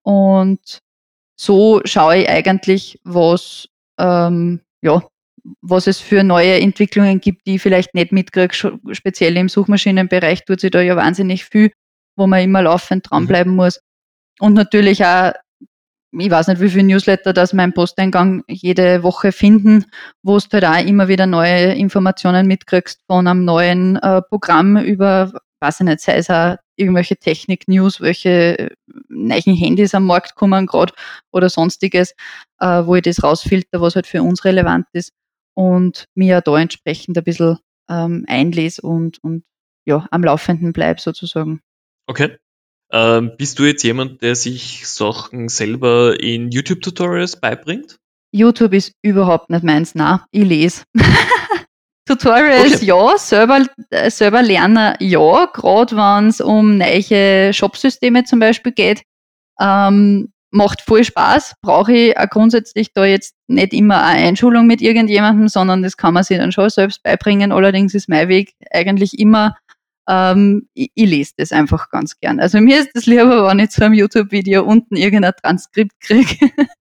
Und 0.04 0.82
so 1.36 1.82
schaue 1.86 2.18
ich 2.18 2.30
eigentlich, 2.30 3.00
was, 3.04 3.68
ähm, 4.00 4.62
ja, 4.82 5.04
was 5.62 5.88
es 5.88 6.00
für 6.00 6.24
neue 6.24 6.60
Entwicklungen 6.60 7.20
gibt, 7.20 7.48
die 7.48 7.56
ich 7.56 7.62
vielleicht 7.62 7.94
nicht 7.96 8.12
mitkriege. 8.12 8.80
Speziell 8.92 9.38
im 9.38 9.50
Suchmaschinenbereich 9.50 10.46
tut 10.46 10.60
sich 10.60 10.72
da 10.72 10.82
ja 10.82 10.96
wahnsinnig 10.96 11.46
viel, 11.46 11.72
wo 12.16 12.28
man 12.28 12.44
immer 12.44 12.62
laufend 12.62 13.10
dranbleiben 13.10 13.54
mhm. 13.54 13.58
muss. 13.58 13.82
Und 14.40 14.54
natürlich 14.54 15.06
auch, 15.06 15.34
ich 16.12 16.30
weiß 16.30 16.48
nicht, 16.48 16.62
wie 16.62 16.70
viele 16.70 16.84
Newsletter 16.84 17.34
das 17.34 17.54
mein 17.54 17.74
Posteingang 17.74 18.44
jede 18.48 19.04
Woche 19.04 19.32
finden, 19.32 19.86
wo 20.24 20.38
du 20.38 20.46
halt 20.52 20.66
auch 20.66 20.86
immer 20.86 21.08
wieder 21.08 21.26
neue 21.26 21.74
Informationen 21.74 22.48
mitkriegst 22.48 23.02
von 23.08 23.28
einem 23.28 23.46
neuen 23.46 23.96
äh, 23.98 24.22
Programm 24.22 24.78
über, 24.78 25.32
weiß 25.62 25.82
ich 25.82 25.86
nicht, 25.86 26.02
sei 26.02 26.18
es 26.18 26.30
auch 26.30 26.58
irgendwelche 26.76 27.16
Technik-News, 27.16 28.02
welche 28.02 28.76
neuen 29.08 29.56
Handys 29.56 29.96
am 29.96 30.06
Markt 30.06 30.36
kommen 30.36 30.66
gerade 30.66 30.94
oder 31.32 31.50
sonstiges, 31.50 32.14
äh, 32.60 32.86
wo 32.86 32.96
ich 32.96 33.04
das 33.04 33.24
rausfilter, 33.24 33.80
was 33.80 33.96
halt 33.96 34.08
für 34.08 34.22
uns 34.22 34.44
relevant 34.44 34.88
ist 34.94 35.14
und 35.54 36.06
mir 36.16 36.42
da 36.42 36.58
entsprechend 36.60 37.18
ein 37.18 37.24
bisschen 37.24 37.58
ähm, 37.90 38.26
einlese 38.28 38.82
und, 38.82 39.24
und 39.24 39.44
ja, 39.86 40.08
am 40.12 40.24
Laufenden 40.24 40.74
bleibe 40.74 41.00
sozusagen. 41.00 41.62
Okay. 42.08 42.38
Ähm, 42.92 43.32
bist 43.38 43.58
du 43.60 43.64
jetzt 43.64 43.84
jemand, 43.84 44.22
der 44.22 44.36
sich 44.36 44.88
Sachen 44.88 45.48
selber 45.48 46.20
in 46.20 46.52
YouTube-Tutorials 46.52 47.40
beibringt? 47.40 47.98
YouTube 48.34 48.74
ist 48.74 48.94
überhaupt 49.02 49.50
nicht 49.50 49.64
meins, 49.64 49.96
na, 49.96 50.26
ich 50.32 50.46
lese. 50.46 50.84
Tutorials 52.08 52.76
okay. 52.76 52.86
ja, 52.86 53.18
selber, 53.18 53.66
äh, 53.90 54.10
selber 54.10 54.42
lernen 54.42 54.96
ja, 55.00 55.46
gerade 55.54 55.96
wenn 55.96 56.28
es 56.28 56.42
um 56.42 56.78
neue 56.78 57.54
Shopsysteme 57.54 58.24
zum 58.26 58.40
Beispiel 58.40 58.72
geht. 58.72 59.04
Ähm, 59.60 60.32
macht 60.52 60.82
voll 60.82 61.04
Spaß, 61.04 61.56
brauche 61.62 61.94
ich 61.94 62.18
auch 62.18 62.30
grundsätzlich 62.30 62.94
da 62.94 63.06
jetzt 63.06 63.36
nicht 63.48 63.74
immer 63.74 64.04
eine 64.04 64.28
Einschulung 64.28 64.68
mit 64.68 64.82
irgendjemandem, 64.82 65.48
sondern 65.48 65.82
das 65.82 65.96
kann 65.96 66.14
man 66.14 66.24
sich 66.24 66.38
dann 66.38 66.52
schon 66.52 66.70
selbst 66.70 67.04
beibringen. 67.04 67.52
Allerdings 67.52 67.94
ist 67.96 68.10
mein 68.10 68.28
Weg 68.28 68.54
eigentlich 68.72 69.18
immer, 69.18 69.56
ähm, 70.12 70.68
ich, 70.74 70.92
ich 70.94 71.10
lese 71.10 71.34
das 71.38 71.54
einfach 71.54 71.90
ganz 71.90 72.20
gern. 72.20 72.40
Also 72.40 72.60
mir 72.60 72.80
ist 72.80 72.92
das 72.94 73.06
lieber, 73.06 73.48
wenn 73.48 73.60
ich 73.60 73.70
zu 73.70 73.84
einem 73.84 73.94
YouTube-Video 73.94 74.64
unten 74.64 74.98
irgendein 74.98 75.34
Transkript 75.42 76.00
kriege, 76.02 76.36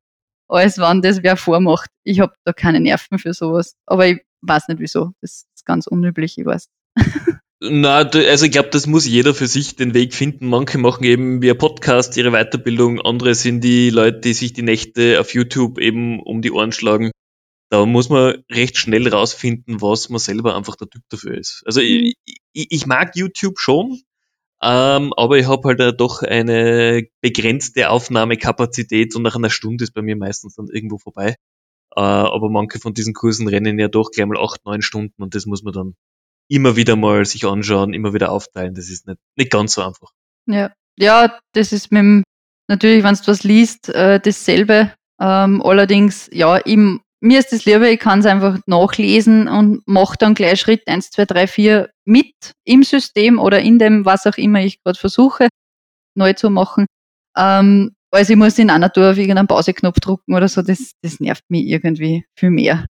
als 0.49 0.79
wenn 0.79 1.01
das 1.01 1.23
wer 1.23 1.37
vormacht. 1.37 1.91
Ich 2.03 2.19
habe 2.19 2.35
da 2.45 2.53
keine 2.53 2.81
Nerven 2.81 3.19
für 3.19 3.33
sowas. 3.33 3.77
Aber 3.87 4.09
ich 4.09 4.21
weiß 4.43 4.67
nicht 4.69 4.81
wieso. 4.81 5.13
Das 5.21 5.47
ist 5.55 5.65
ganz 5.65 5.87
unüblich, 5.87 6.39
ich 6.39 6.45
weiß. 6.45 6.69
Na, 7.63 7.99
also 7.99 8.47
ich 8.47 8.53
glaube, 8.53 8.71
das 8.71 8.87
muss 8.87 9.07
jeder 9.07 9.35
für 9.35 9.47
sich 9.47 9.77
den 9.77 9.95
Weg 9.95 10.15
finden. 10.15 10.49
Manche 10.49 10.79
machen 10.79 11.05
eben 11.05 11.41
via 11.43 11.55
Podcast 11.55 12.17
ihre 12.17 12.33
Weiterbildung, 12.33 13.03
andere 13.03 13.35
sind 13.35 13.63
die 13.63 13.91
Leute, 13.91 14.21
die 14.21 14.33
sich 14.33 14.55
die 14.55 14.63
Nächte 14.63 15.21
auf 15.21 15.35
YouTube 15.35 15.79
eben 15.79 16.21
um 16.21 16.41
die 16.41 16.53
Ohren 16.53 16.73
schlagen. 16.73 17.11
Da 17.69 17.85
muss 17.85 18.09
man 18.09 18.43
recht 18.51 18.79
schnell 18.79 19.07
rausfinden, 19.07 19.83
was 19.83 20.09
man 20.09 20.19
selber 20.19 20.57
einfach 20.57 20.75
der 20.77 20.89
Typ 20.89 21.03
dafür 21.11 21.37
ist. 21.37 21.63
Also 21.67 21.83
ich, 21.83 22.17
mhm. 22.27 22.35
Ich, 22.53 22.69
ich 22.71 22.87
mag 22.87 23.17
YouTube 23.17 23.59
schon, 23.59 24.01
ähm, 24.63 25.13
aber 25.17 25.39
ich 25.39 25.47
habe 25.49 25.69
halt 25.69 26.01
doch 26.01 26.23
eine 26.23 27.07
begrenzte 27.21 27.91
Aufnahmekapazität 27.91 29.17
und 29.17 29.23
nach 29.23 29.37
einer 29.37 29.51
Stunde 29.51 29.85
ist 29.85 29.95
bei 29.95 30.03
mir 30.03 30.17
meistens 30.17 30.55
dann 30.57 30.69
irgendwo 30.69 30.99
vorbei. 30.99 31.37
Äh, 31.97 32.01
aber 32.01 32.51
manche 32.51 32.79
von 32.79 32.95
diesen 32.95 33.15
Kursen 33.15 33.49
rennen 33.49 33.79
ja 33.79 33.89
doch 33.89 34.11
gleich 34.11 34.27
mal 34.27 34.39
acht, 34.39 34.65
neun 34.65 34.83
Stunden 34.83 35.23
und 35.23 35.35
das 35.35 35.47
muss 35.47 35.63
man 35.63 35.73
dann 35.73 35.95
immer 36.49 36.77
wieder 36.77 36.97
mal 36.97 37.25
sich 37.25 37.47
anschauen, 37.47 37.95
immer 37.95 38.13
wieder 38.13 38.31
aufteilen. 38.31 38.75
Das 38.75 38.91
ist 38.91 39.07
nicht, 39.07 39.19
nicht 39.37 39.51
ganz 39.51 39.75
so 39.75 39.83
einfach. 39.83 40.11
Ja, 40.47 40.73
ja, 40.97 41.39
das 41.53 41.73
ist 41.73 41.93
mit 41.93 42.01
dem, 42.01 42.25
natürlich, 42.69 43.05
wenn 43.05 43.15
du 43.15 43.27
was 43.27 43.45
liest, 43.45 43.89
äh, 43.89 44.21
dasselbe. 44.21 44.93
Ähm, 45.21 45.63
allerdings, 45.63 46.29
ja, 46.33 46.57
im, 46.57 47.01
mir 47.21 47.39
ist 47.39 47.53
das 47.53 47.65
lieber, 47.65 47.89
ich 47.89 48.01
kann 48.01 48.21
es 48.21 48.27
einfach 48.27 48.59
nachlesen 48.67 49.49
und 49.49 49.87
mache 49.87 50.17
dann 50.19 50.35
gleich 50.35 50.61
Schritt 50.61 50.87
1, 50.87 51.11
2, 51.11 51.25
3, 51.27 51.47
4 51.47 51.91
mit 52.05 52.35
im 52.65 52.83
System 52.83 53.39
oder 53.39 53.61
in 53.61 53.79
dem, 53.79 54.05
was 54.05 54.27
auch 54.27 54.37
immer 54.37 54.61
ich 54.61 54.83
gerade 54.83 54.99
versuche, 54.99 55.49
neu 56.17 56.33
zu 56.33 56.51
machen. 56.51 56.87
Ähm, 57.37 57.93
also 58.11 58.33
ich 58.33 58.39
muss 58.39 58.59
in 58.59 58.71
einer 58.71 58.93
Tour 58.93 59.11
auf 59.11 59.19
irgendeinen 59.19 59.49
Pauseknopf 59.49 60.01
drucken 60.01 60.35
oder 60.35 60.49
so, 60.49 60.63
das, 60.63 60.93
das 61.03 61.21
nervt 61.21 61.45
mich 61.49 61.67
irgendwie 61.67 62.25
viel 62.37 62.51
mehr 62.51 62.87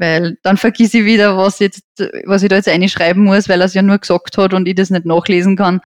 weil 0.00 0.38
dann 0.42 0.56
vergiss 0.56 0.94
ich 0.94 1.04
wieder, 1.04 1.36
was 1.36 1.58
jetzt, 1.58 1.82
was 2.24 2.42
ich 2.42 2.48
da 2.48 2.56
jetzt 2.56 2.68
einschreiben 2.68 3.22
muss, 3.22 3.48
weil 3.48 3.60
er 3.60 3.66
es 3.66 3.74
ja 3.74 3.82
nur 3.82 3.98
gesagt 3.98 4.38
hat 4.38 4.54
und 4.54 4.66
ich 4.66 4.74
das 4.74 4.90
nicht 4.90 5.04
nachlesen 5.04 5.56
kann. 5.56 5.80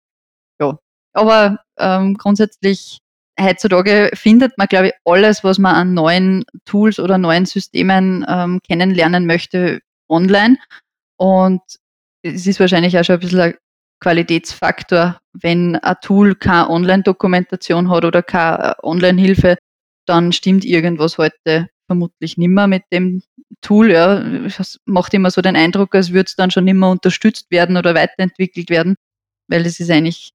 Ja, 0.61 0.79
aber 1.15 1.59
ähm, 1.79 2.15
grundsätzlich 2.15 2.99
heutzutage 3.43 4.11
findet 4.15 4.57
man, 4.59 4.69
glaube 4.69 4.89
ich, 4.89 4.93
alles, 5.05 5.45
was 5.45 5.59
man 5.59 5.75
an 5.75 5.95
neuen 5.95 6.45
Tools 6.65 6.99
oder 6.99 7.19
neuen 7.19 7.47
Systemen 7.47 8.25
ähm, 8.29 8.61
kennenlernen 8.67 9.27
möchte, 9.27 9.81
online. 10.09 10.59
Und 11.17 11.63
es 12.23 12.47
ist 12.47 12.61
wahrscheinlich 12.61 12.99
auch 12.99 13.05
schon 13.05 13.15
ein 13.15 13.21
bisschen 13.21 13.41
ein 13.41 13.55
Qualitätsfaktor, 14.01 15.21
wenn 15.33 15.77
ein 15.77 15.97
Tool 16.03 16.35
keine 16.35 16.69
Online-Dokumentation 16.71 17.91
hat 17.91 18.05
oder 18.05 18.23
keine 18.23 18.75
Online-Hilfe, 18.83 19.57
dann 20.07 20.33
stimmt 20.33 20.65
irgendwas 20.65 21.19
heute 21.19 21.69
vermutlich 21.87 22.37
nimmer 22.37 22.67
mit 22.67 22.83
dem 22.93 23.23
Tool. 23.61 23.93
Ja. 23.93 24.21
Es 24.45 24.81
macht 24.87 25.15
immer 25.15 25.31
so 25.31 25.41
den 25.41 25.57
Eindruck, 25.57 25.95
als 25.95 26.13
würde 26.13 26.27
es 26.27 26.37
dann 26.37 26.51
schon 26.51 26.67
immer 26.67 26.91
unterstützt 26.91 27.51
werden 27.51 27.77
oder 27.77 27.95
weiterentwickelt 27.95 28.71
werden, 28.71 28.97
weil 29.49 29.63
das 29.63 29.79
ist 29.79 29.91
eigentlich, 29.91 30.33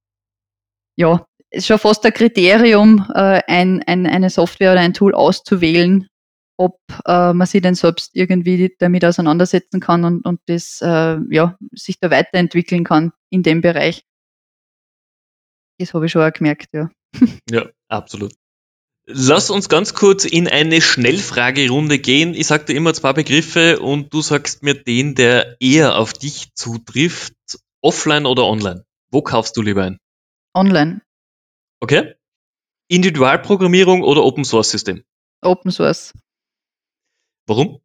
ja, 0.96 1.26
ist 1.52 1.68
schon 1.68 1.80
fast 1.80 2.06
ein 2.06 2.14
Kriterium, 2.14 3.06
äh, 3.14 3.42
ein, 3.48 3.84
ein, 3.84 4.06
eine 4.06 4.30
Software 4.30 4.74
oder 4.74 4.82
ein 4.82 4.94
Tool 4.94 5.14
auszuwählen, 5.14 6.08
ob 6.58 6.80
äh, 7.06 7.34
man 7.34 7.48
sich 7.48 7.62
denn 7.62 7.76
selbst 7.76 8.16
irgendwie 8.16 8.76
damit 8.80 9.06
auseinandersetzen 9.06 9.80
kann 9.80 10.04
und, 10.04 10.26
und 10.26 10.42
das, 10.48 10.82
äh, 10.82 11.18
ja, 11.30 11.58
sich 11.72 12.00
da 12.00 12.12
weiterentwickeln 12.12 12.84
kann 12.84 13.12
in 13.30 13.44
dem 13.44 13.62
Bereich. 13.62 14.04
Das 15.80 15.94
habe 15.94 16.08
ich 16.08 16.12
schon 16.12 16.24
auch 16.24 16.34
gemerkt, 16.34 16.70
ja. 16.74 16.90
Ja, 17.50 17.68
absolut. 17.88 18.34
Lass 19.10 19.50
uns 19.50 19.70
ganz 19.70 19.94
kurz 19.94 20.26
in 20.26 20.50
eine 20.50 20.82
Schnellfragerunde 20.82 21.98
gehen. 21.98 22.34
Ich 22.34 22.48
sag 22.48 22.66
dir 22.66 22.74
immer 22.74 22.94
zwei 22.94 23.14
Begriffe 23.14 23.80
und 23.80 24.14
du 24.14 24.22
sagst 24.22 24.64
mir 24.64 24.74
den, 24.74 25.16
der 25.16 25.56
eher 25.62 25.98
auf 25.98 26.12
dich 26.12 26.54
zutrifft. 26.56 27.34
Offline 27.82 28.26
oder 28.26 28.46
online? 28.46 28.84
Wo 29.10 29.22
kaufst 29.22 29.56
du 29.56 29.62
lieber 29.62 29.84
ein? 29.84 29.98
Online. 30.54 31.00
Okay. 31.80 32.16
Individualprogrammierung 32.90 34.04
oder 34.04 34.24
Open 34.24 34.46
Source 34.46 34.72
System? 34.72 35.04
Open 35.42 35.72
Source. 35.72 36.14
Warum? 37.48 37.80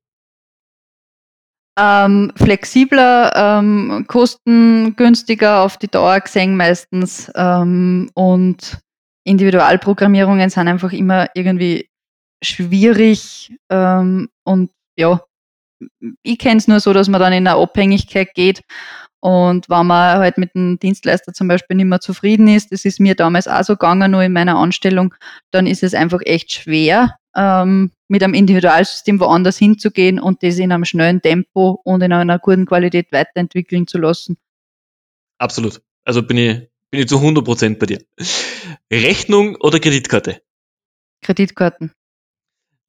Ähm, 1.78 2.32
flexibler, 2.36 3.32
ähm, 3.34 4.04
kostengünstiger 4.06 5.62
auf 5.62 5.78
die 5.78 5.88
Dauer 5.88 6.20
gesehen 6.20 6.56
meistens 6.56 7.30
ähm, 7.34 8.10
und 8.14 8.78
Individualprogrammierungen 9.24 10.50
sind 10.50 10.68
einfach 10.68 10.92
immer 10.92 11.28
irgendwie 11.34 11.88
schwierig 12.44 13.54
ähm, 13.70 14.28
und 14.44 14.70
ja, 14.98 15.22
ich 16.22 16.38
kenne 16.38 16.58
es 16.58 16.68
nur 16.68 16.80
so, 16.80 16.92
dass 16.92 17.08
man 17.08 17.20
dann 17.20 17.32
in 17.32 17.46
eine 17.46 17.56
Abhängigkeit 17.56 18.34
geht 18.34 18.62
und 19.22 19.70
wenn 19.70 19.86
man 19.86 20.18
halt 20.18 20.36
mit 20.36 20.52
dem 20.56 20.80
Dienstleister 20.80 21.32
zum 21.32 21.46
Beispiel 21.46 21.76
nicht 21.76 21.86
mehr 21.86 22.00
zufrieden 22.00 22.48
ist, 22.48 22.72
das 22.72 22.84
ist 22.84 22.98
mir 22.98 23.14
damals 23.14 23.46
auch 23.46 23.62
so 23.62 23.74
gegangen, 23.74 24.10
nur 24.10 24.24
in 24.24 24.32
meiner 24.32 24.56
Anstellung, 24.56 25.14
dann 25.52 25.68
ist 25.68 25.84
es 25.84 25.94
einfach 25.94 26.18
echt 26.24 26.50
schwer, 26.50 27.14
ähm, 27.36 27.92
mit 28.08 28.24
einem 28.24 28.34
Individualsystem 28.34 29.20
woanders 29.20 29.58
hinzugehen 29.58 30.18
und 30.18 30.42
das 30.42 30.58
in 30.58 30.72
einem 30.72 30.84
schnellen 30.84 31.22
Tempo 31.22 31.80
und 31.84 32.02
in 32.02 32.12
einer 32.12 32.40
guten 32.40 32.66
Qualität 32.66 33.12
weiterentwickeln 33.12 33.86
zu 33.86 33.98
lassen. 33.98 34.38
Absolut. 35.38 35.80
Also 36.04 36.24
bin 36.24 36.38
ich 36.38 36.68
bin 36.90 37.00
ich 37.00 37.06
zu 37.06 37.18
100% 37.18 37.78
bei 37.78 37.86
dir. 37.86 38.04
Rechnung 38.92 39.54
oder 39.54 39.78
Kreditkarte? 39.78 40.42
Kreditkarten. 41.22 41.92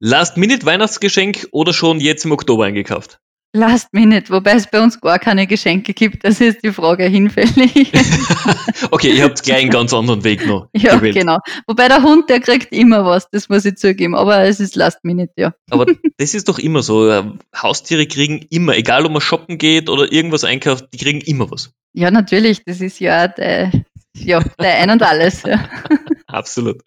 Last-Minute-Weihnachtsgeschenk 0.00 1.46
oder 1.52 1.72
schon 1.72 2.00
jetzt 2.00 2.24
im 2.24 2.32
Oktober 2.32 2.64
eingekauft? 2.64 3.20
Last 3.56 3.92
Minute, 3.92 4.30
wobei 4.30 4.54
es 4.54 4.66
bei 4.66 4.82
uns 4.82 5.00
gar 5.00 5.20
keine 5.20 5.46
Geschenke 5.46 5.94
gibt, 5.94 6.24
das 6.24 6.40
ist 6.40 6.64
die 6.64 6.72
Frage 6.72 7.04
hinfällig. 7.04 7.92
okay, 8.90 9.12
ihr 9.12 9.22
habt 9.22 9.44
gleich 9.44 9.62
einen 9.62 9.70
ganz 9.70 9.94
anderen 9.94 10.24
Weg 10.24 10.44
noch. 10.44 10.68
Ja, 10.74 10.96
gewählt. 10.96 11.14
genau. 11.14 11.38
Wobei 11.68 11.86
der 11.86 12.02
Hund, 12.02 12.28
der 12.28 12.40
kriegt 12.40 12.72
immer 12.72 13.04
was, 13.04 13.30
das 13.30 13.48
muss 13.48 13.64
ich 13.64 13.76
zugeben, 13.76 14.16
aber 14.16 14.40
es 14.40 14.58
ist 14.58 14.74
Last 14.74 15.04
Minute, 15.04 15.32
ja. 15.36 15.54
Aber 15.70 15.86
das 16.18 16.34
ist 16.34 16.48
doch 16.48 16.58
immer 16.58 16.82
so. 16.82 17.24
Haustiere 17.54 18.08
kriegen 18.08 18.44
immer, 18.50 18.76
egal 18.76 19.06
ob 19.06 19.12
man 19.12 19.20
shoppen 19.20 19.56
geht 19.56 19.88
oder 19.88 20.10
irgendwas 20.10 20.42
einkauft, 20.42 20.88
die 20.92 20.98
kriegen 20.98 21.20
immer 21.20 21.48
was. 21.48 21.70
Ja, 21.92 22.10
natürlich, 22.10 22.64
das 22.64 22.80
ist 22.80 22.98
ja 22.98 23.28
der, 23.28 23.70
ja, 24.16 24.42
der 24.60 24.78
Ein 24.80 24.90
und 24.90 25.02
Alles. 25.04 25.44
Ja. 25.44 25.68
Absolut. 26.26 26.82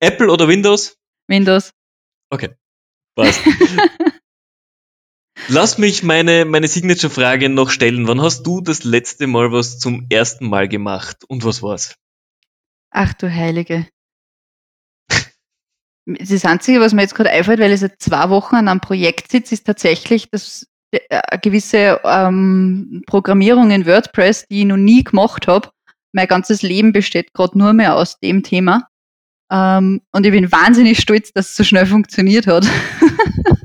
Apple 0.00 0.30
oder 0.30 0.48
Windows? 0.48 0.98
Windows. 1.28 1.72
Okay. 2.28 2.50
Passt. 3.16 3.40
Lass 5.48 5.78
mich 5.78 6.02
meine, 6.02 6.44
meine 6.44 6.68
Signature-Frage 6.68 7.48
noch 7.48 7.70
stellen. 7.70 8.08
Wann 8.08 8.22
hast 8.22 8.44
du 8.44 8.60
das 8.60 8.84
letzte 8.84 9.26
Mal 9.26 9.52
was 9.52 9.78
zum 9.78 10.06
ersten 10.08 10.48
Mal 10.48 10.68
gemacht 10.68 11.24
und 11.28 11.44
was 11.44 11.62
war's? 11.62 11.96
Ach 12.90 13.12
du 13.14 13.32
Heilige. 13.32 13.88
das 16.06 16.44
Einzige, 16.44 16.80
was 16.80 16.92
mir 16.92 17.02
jetzt 17.02 17.14
gerade 17.14 17.30
einfällt, 17.30 17.60
weil 17.60 17.72
ich 17.72 17.80
seit 17.80 18.00
zwei 18.00 18.30
Wochen 18.30 18.56
an 18.56 18.68
einem 18.68 18.80
Projekt 18.80 19.30
sitze, 19.30 19.54
ist 19.54 19.66
tatsächlich, 19.66 20.30
dass 20.30 20.66
äh, 20.92 21.00
eine 21.10 21.40
gewisse 21.40 22.00
ähm, 22.04 23.02
Programmierung 23.06 23.70
in 23.70 23.86
WordPress, 23.86 24.46
die 24.48 24.60
ich 24.60 24.66
noch 24.66 24.76
nie 24.76 25.02
gemacht 25.02 25.48
habe, 25.48 25.70
mein 26.12 26.28
ganzes 26.28 26.62
Leben 26.62 26.92
besteht 26.92 27.34
gerade 27.34 27.58
nur 27.58 27.72
mehr 27.72 27.96
aus 27.96 28.18
dem 28.20 28.42
Thema. 28.44 28.88
Ähm, 29.50 30.00
und 30.12 30.24
ich 30.24 30.32
bin 30.32 30.52
wahnsinnig 30.52 31.00
stolz, 31.00 31.32
dass 31.32 31.50
es 31.50 31.56
so 31.56 31.64
schnell 31.64 31.86
funktioniert 31.86 32.46
hat. 32.46 32.66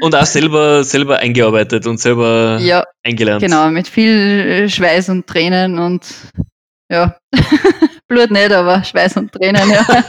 und 0.00 0.14
auch 0.14 0.26
selber, 0.26 0.84
selber 0.84 1.18
eingearbeitet 1.18 1.86
und 1.86 1.98
selber 1.98 2.58
ja, 2.60 2.84
eingelernt. 3.02 3.42
Genau, 3.42 3.68
mit 3.70 3.88
viel 3.88 4.68
Schweiß 4.68 5.08
und 5.08 5.26
Tränen 5.26 5.78
und 5.78 6.06
ja, 6.90 7.16
Blut 8.08 8.30
nicht, 8.30 8.52
aber 8.52 8.84
Schweiß 8.84 9.16
und 9.16 9.32
Tränen, 9.32 9.70
ja. 9.70 9.84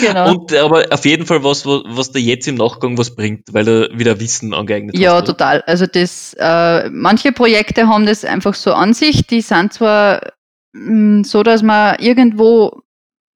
genau. 0.00 0.30
Und 0.30 0.52
aber 0.54 0.86
auf 0.90 1.04
jeden 1.04 1.26
Fall 1.26 1.42
was, 1.44 1.66
was 1.66 2.12
dir 2.12 2.20
jetzt 2.20 2.48
im 2.48 2.56
Nachgang 2.56 2.96
was 2.98 3.14
bringt, 3.14 3.52
weil 3.52 3.64
du 3.64 3.88
wieder 3.94 4.18
Wissen 4.20 4.54
angeeignet 4.54 4.96
ja, 4.96 5.12
hast. 5.12 5.20
Ja, 5.20 5.22
total. 5.22 5.62
Also 5.66 5.86
das, 5.86 6.34
äh, 6.38 6.88
manche 6.90 7.32
Projekte 7.32 7.88
haben 7.88 8.06
das 8.06 8.24
einfach 8.24 8.54
so 8.54 8.72
an 8.72 8.94
sich, 8.94 9.26
die 9.26 9.40
sind 9.40 9.72
zwar 9.72 10.20
mh, 10.72 11.20
mm, 11.20 11.24
so, 11.24 11.42
dass 11.42 11.62
man 11.62 11.96
irgendwo 11.98 12.82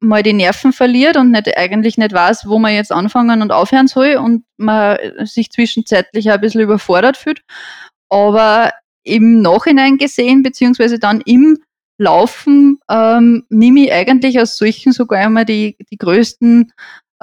mal 0.00 0.22
die 0.22 0.32
Nerven 0.32 0.72
verliert 0.72 1.16
und 1.16 1.30
nicht, 1.30 1.56
eigentlich 1.56 1.98
nicht 1.98 2.12
weiß, 2.12 2.46
wo 2.46 2.58
man 2.58 2.74
jetzt 2.74 2.92
anfangen 2.92 3.42
und 3.42 3.52
aufhören 3.52 3.86
soll 3.86 4.16
und 4.16 4.44
man 4.56 4.98
sich 5.24 5.50
zwischenzeitlich 5.50 6.30
ein 6.30 6.40
bisschen 6.40 6.62
überfordert 6.62 7.16
fühlt. 7.16 7.42
Aber 8.08 8.72
im 9.02 9.42
Nachhinein 9.42 9.98
gesehen, 9.98 10.42
beziehungsweise 10.42 10.98
dann 10.98 11.20
im 11.22 11.58
Laufen 11.98 12.78
ähm, 12.90 13.44
nehme 13.50 13.80
ich 13.84 13.92
eigentlich 13.92 14.40
aus 14.40 14.56
solchen 14.56 14.92
sogar 14.92 15.20
einmal 15.20 15.44
die, 15.44 15.76
die 15.90 15.98
größten 15.98 16.72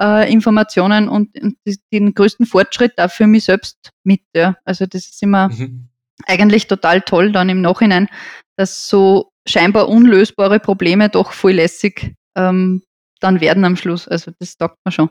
äh, 0.00 0.32
Informationen 0.32 1.08
und, 1.08 1.36
und 1.42 1.56
die, 1.66 1.78
den 1.92 2.14
größten 2.14 2.46
Fortschritt 2.46 2.98
auch 2.98 3.10
für 3.10 3.26
mich 3.26 3.44
selbst 3.44 3.90
mit. 4.04 4.20
Ja. 4.34 4.56
Also 4.64 4.86
das 4.86 5.06
ist 5.06 5.22
immer 5.22 5.48
mhm. 5.48 5.88
eigentlich 6.26 6.68
total 6.68 7.00
toll 7.00 7.32
dann 7.32 7.48
im 7.48 7.60
Nachhinein, 7.60 8.08
dass 8.56 8.88
so 8.88 9.32
scheinbar 9.48 9.88
unlösbare 9.88 10.60
Probleme 10.60 11.08
doch 11.08 11.32
voll 11.32 11.52
lässig 11.52 12.14
ähm, 12.36 12.82
dann 13.20 13.40
werden 13.40 13.64
am 13.64 13.76
Schluss. 13.76 14.08
Also 14.08 14.32
das 14.38 14.56
taugt 14.56 14.78
man 14.84 14.92
schon. 14.92 15.10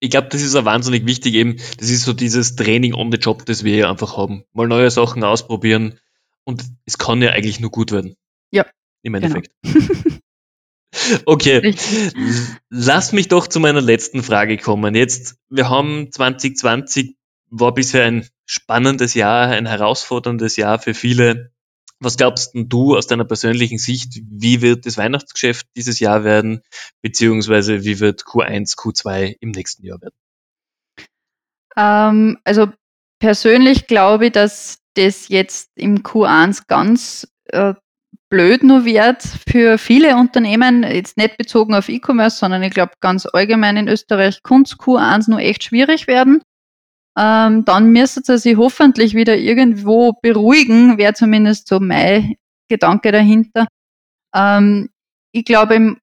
Ich 0.00 0.10
glaube, 0.10 0.28
das 0.28 0.42
ist 0.42 0.54
auch 0.54 0.64
wahnsinnig 0.64 1.06
wichtig 1.06 1.34
eben. 1.34 1.56
Das 1.78 1.88
ist 1.88 2.04
so 2.04 2.12
dieses 2.12 2.56
Training 2.56 2.94
on 2.94 3.10
the 3.10 3.18
Job, 3.18 3.46
das 3.46 3.64
wir 3.64 3.74
hier 3.74 3.88
einfach 3.88 4.16
haben. 4.16 4.44
Mal 4.52 4.68
neue 4.68 4.90
Sachen 4.90 5.24
ausprobieren 5.24 5.98
und 6.44 6.62
es 6.84 6.98
kann 6.98 7.22
ja 7.22 7.30
eigentlich 7.30 7.60
nur 7.60 7.70
gut 7.70 7.90
werden. 7.90 8.16
Ja. 8.50 8.66
Im 9.02 9.14
genau. 9.14 9.26
Endeffekt. 9.26 9.54
Genau. 9.62 10.20
okay. 11.26 11.58
Richtig. 11.58 12.12
Lass 12.68 13.12
mich 13.12 13.28
doch 13.28 13.46
zu 13.46 13.60
meiner 13.60 13.80
letzten 13.80 14.22
Frage 14.22 14.58
kommen. 14.58 14.94
Jetzt, 14.94 15.36
wir 15.48 15.70
haben 15.70 16.12
2020 16.12 17.16
war 17.50 17.72
bisher 17.72 18.04
ein 18.04 18.28
spannendes 18.46 19.14
Jahr, 19.14 19.48
ein 19.48 19.66
herausforderndes 19.66 20.56
Jahr 20.56 20.78
für 20.78 20.92
viele. 20.92 21.53
Was 22.04 22.16
glaubst 22.16 22.50
du 22.54 22.96
aus 22.96 23.06
deiner 23.06 23.24
persönlichen 23.24 23.78
Sicht, 23.78 24.20
wie 24.28 24.60
wird 24.60 24.86
das 24.86 24.98
Weihnachtsgeschäft 24.98 25.66
dieses 25.76 26.00
Jahr 26.00 26.22
werden, 26.22 26.60
beziehungsweise 27.02 27.84
wie 27.84 28.00
wird 28.00 28.22
Q1, 28.22 28.76
Q2 28.76 29.36
im 29.40 29.50
nächsten 29.50 29.84
Jahr 29.84 30.00
werden? 30.00 30.14
Ähm, 31.76 32.38
also 32.44 32.68
persönlich 33.18 33.86
glaube 33.86 34.26
ich, 34.26 34.32
dass 34.32 34.78
das 34.94 35.28
jetzt 35.28 35.70
im 35.74 36.02
Q1 36.02 36.64
ganz 36.68 37.26
äh, 37.46 37.74
blöd 38.28 38.62
nur 38.62 38.84
wird 38.84 39.22
für 39.48 39.78
viele 39.78 40.16
Unternehmen, 40.16 40.82
jetzt 40.82 41.16
nicht 41.16 41.36
bezogen 41.36 41.74
auf 41.74 41.88
E-Commerce, 41.88 42.38
sondern 42.38 42.62
ich 42.62 42.72
glaube 42.72 42.92
ganz 43.00 43.26
allgemein 43.26 43.76
in 43.76 43.88
Österreich, 43.88 44.42
Kunst 44.42 44.74
Q1 44.74 45.30
nur 45.30 45.40
echt 45.40 45.64
schwierig 45.64 46.06
werden. 46.06 46.42
Ähm, 47.16 47.64
dann 47.64 47.90
müsste 47.90 48.22
sie 48.22 48.38
sich 48.38 48.56
hoffentlich 48.56 49.14
wieder 49.14 49.36
irgendwo 49.36 50.12
beruhigen, 50.20 50.98
wäre 50.98 51.14
zumindest 51.14 51.68
so 51.68 51.78
mein 51.80 52.34
Gedanke 52.68 53.12
dahinter. 53.12 53.66
Ähm, 54.34 54.90
ich 55.32 55.44
glaube, 55.44 55.74
im, 55.74 55.98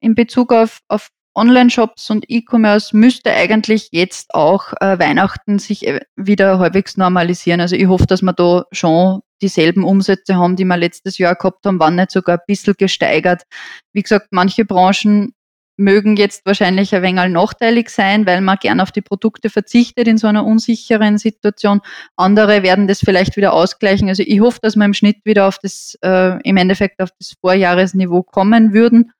in 0.00 0.14
Bezug 0.14 0.52
auf, 0.52 0.80
auf 0.88 1.08
Online-Shops 1.34 2.10
und 2.10 2.24
E-Commerce 2.28 2.96
müsste 2.96 3.32
eigentlich 3.32 3.88
jetzt 3.92 4.34
auch 4.34 4.72
äh, 4.80 4.98
Weihnachten 4.98 5.58
sich 5.58 5.86
äh, 5.86 6.00
wieder 6.16 6.58
halbwegs 6.58 6.96
normalisieren. 6.96 7.60
Also 7.60 7.76
ich 7.76 7.86
hoffe, 7.86 8.06
dass 8.06 8.22
wir 8.22 8.32
da 8.32 8.64
schon 8.72 9.20
dieselben 9.40 9.84
Umsätze 9.84 10.36
haben, 10.36 10.56
die 10.56 10.64
wir 10.64 10.76
letztes 10.76 11.18
Jahr 11.18 11.34
gehabt 11.34 11.64
haben, 11.64 11.78
waren 11.78 11.96
nicht 11.96 12.10
sogar 12.10 12.36
ein 12.38 12.44
bisschen 12.46 12.74
gesteigert. 12.76 13.44
Wie 13.92 14.02
gesagt, 14.02 14.28
manche 14.32 14.64
Branchen 14.64 15.32
mögen 15.80 16.16
jetzt 16.16 16.46
wahrscheinlich 16.46 16.94
ein 16.94 17.02
wenig 17.02 17.32
nachteilig 17.32 17.90
sein, 17.90 18.26
weil 18.26 18.40
man 18.40 18.58
gern 18.60 18.80
auf 18.80 18.92
die 18.92 19.00
Produkte 19.00 19.50
verzichtet 19.50 20.06
in 20.06 20.18
so 20.18 20.28
einer 20.28 20.44
unsicheren 20.46 21.18
Situation. 21.18 21.80
Andere 22.16 22.62
werden 22.62 22.86
das 22.86 23.00
vielleicht 23.00 23.36
wieder 23.36 23.52
ausgleichen. 23.52 24.08
Also 24.08 24.22
ich 24.24 24.40
hoffe, 24.40 24.60
dass 24.62 24.76
wir 24.76 24.84
im 24.84 24.94
Schnitt 24.94 25.24
wieder 25.24 25.48
auf 25.48 25.58
das, 25.58 25.98
äh, 26.02 26.40
im 26.42 26.56
Endeffekt 26.56 27.00
auf 27.02 27.10
das 27.18 27.34
Vorjahresniveau 27.40 28.22
kommen 28.22 28.72
würden. 28.72 29.12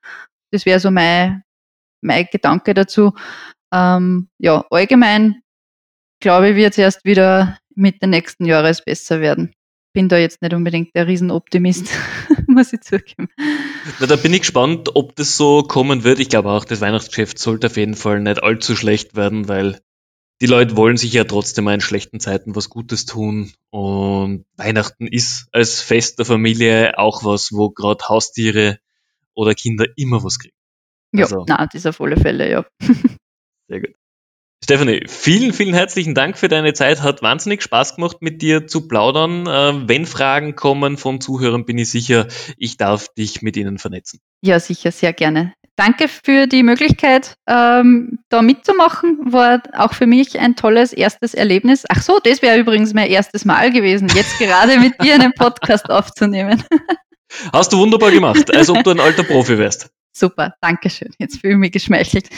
Das 0.51 0.65
wäre 0.65 0.79
so 0.79 0.91
mein, 0.91 1.43
mein 2.01 2.27
Gedanke 2.31 2.73
dazu. 2.73 3.13
Ähm, 3.73 4.29
ja, 4.37 4.63
allgemein 4.69 5.41
glaube 6.21 6.51
ich, 6.51 6.55
wird 6.55 6.71
es 6.71 6.77
erst 6.77 7.03
wieder 7.03 7.57
Mitte 7.75 8.07
nächsten 8.07 8.45
Jahres 8.45 8.83
besser 8.83 9.21
werden 9.21 9.53
bin 9.93 10.09
da 10.09 10.17
jetzt 10.17 10.41
nicht 10.41 10.53
unbedingt 10.53 10.95
der 10.95 11.07
Riesenoptimist, 11.07 11.89
muss 12.55 12.73
ich 12.73 12.81
zugeben. 12.81 13.29
Na, 13.99 14.07
da 14.07 14.15
bin 14.15 14.33
ich 14.33 14.41
gespannt, 14.41 14.95
ob 14.95 15.15
das 15.15 15.37
so 15.37 15.63
kommen 15.63 16.03
wird. 16.03 16.19
Ich 16.19 16.29
glaube 16.29 16.51
auch, 16.51 16.65
das 16.65 16.81
Weihnachtsgeschäft 16.81 17.39
sollte 17.39 17.67
auf 17.67 17.77
jeden 17.77 17.95
Fall 17.95 18.19
nicht 18.19 18.43
allzu 18.43 18.75
schlecht 18.75 19.15
werden, 19.15 19.47
weil 19.47 19.81
die 20.41 20.47
Leute 20.47 20.75
wollen 20.75 20.97
sich 20.97 21.13
ja 21.13 21.23
trotzdem 21.23 21.67
in 21.67 21.81
schlechten 21.81 22.19
Zeiten 22.19 22.55
was 22.55 22.69
Gutes 22.69 23.05
tun. 23.05 23.53
Und 23.69 24.45
Weihnachten 24.57 25.07
ist 25.07 25.47
als 25.51 25.81
Fest 25.81 26.19
der 26.19 26.25
Familie 26.25 26.97
auch 26.97 27.23
was, 27.23 27.51
wo 27.51 27.69
gerade 27.69 28.03
Haustiere 28.07 28.79
oder 29.33 29.53
Kinder 29.53 29.85
immer 29.95 30.23
was 30.23 30.39
kriegen. 30.39 30.55
Ja, 31.13 31.25
also, 31.25 31.45
na, 31.47 31.67
das 31.67 31.85
auf 31.85 32.01
alle 32.01 32.17
Fälle, 32.17 32.49
ja. 32.49 32.65
Sehr 33.67 33.81
gut. 33.81 33.95
Stephanie, 34.63 35.05
vielen, 35.07 35.53
vielen 35.53 35.73
herzlichen 35.73 36.13
Dank 36.13 36.37
für 36.37 36.47
deine 36.47 36.73
Zeit. 36.73 37.01
Hat 37.01 37.23
wahnsinnig 37.23 37.63
Spaß 37.63 37.95
gemacht, 37.95 38.17
mit 38.21 38.43
dir 38.43 38.67
zu 38.67 38.87
plaudern. 38.87 39.47
Äh, 39.47 39.89
wenn 39.89 40.05
Fragen 40.05 40.55
kommen 40.55 40.97
von 40.97 41.19
Zuhörern, 41.19 41.65
bin 41.65 41.79
ich 41.79 41.89
sicher, 41.89 42.27
ich 42.57 42.77
darf 42.77 43.07
dich 43.15 43.41
mit 43.41 43.57
ihnen 43.57 43.79
vernetzen. 43.79 44.19
Ja, 44.41 44.59
sicher, 44.59 44.91
sehr 44.91 45.13
gerne. 45.13 45.53
Danke 45.77 46.07
für 46.07 46.45
die 46.45 46.61
Möglichkeit, 46.61 47.33
ähm, 47.47 48.19
da 48.29 48.43
mitzumachen. 48.43 49.33
War 49.33 49.63
auch 49.73 49.95
für 49.95 50.05
mich 50.05 50.39
ein 50.39 50.55
tolles 50.55 50.93
erstes 50.93 51.33
Erlebnis. 51.33 51.85
Ach 51.89 52.03
so, 52.03 52.19
das 52.23 52.43
wäre 52.43 52.59
übrigens 52.59 52.93
mein 52.93 53.09
erstes 53.09 53.45
Mal 53.45 53.71
gewesen, 53.71 54.09
jetzt 54.13 54.37
gerade 54.37 54.79
mit 54.79 55.01
dir 55.01 55.15
einen 55.15 55.33
Podcast 55.33 55.85
aufzunehmen. 55.89 56.63
Hast 57.51 57.73
du 57.73 57.79
wunderbar 57.79 58.11
gemacht, 58.11 58.53
als 58.55 58.69
ob 58.69 58.83
du 58.83 58.91
ein 58.91 58.99
alter 58.99 59.23
Profi 59.23 59.57
wärst. 59.57 59.89
Super, 60.13 60.53
danke 60.61 60.91
schön. 60.91 61.09
Jetzt 61.17 61.41
fühle 61.41 61.53
ich 61.53 61.59
mich 61.59 61.71
geschmeichelt. 61.71 62.29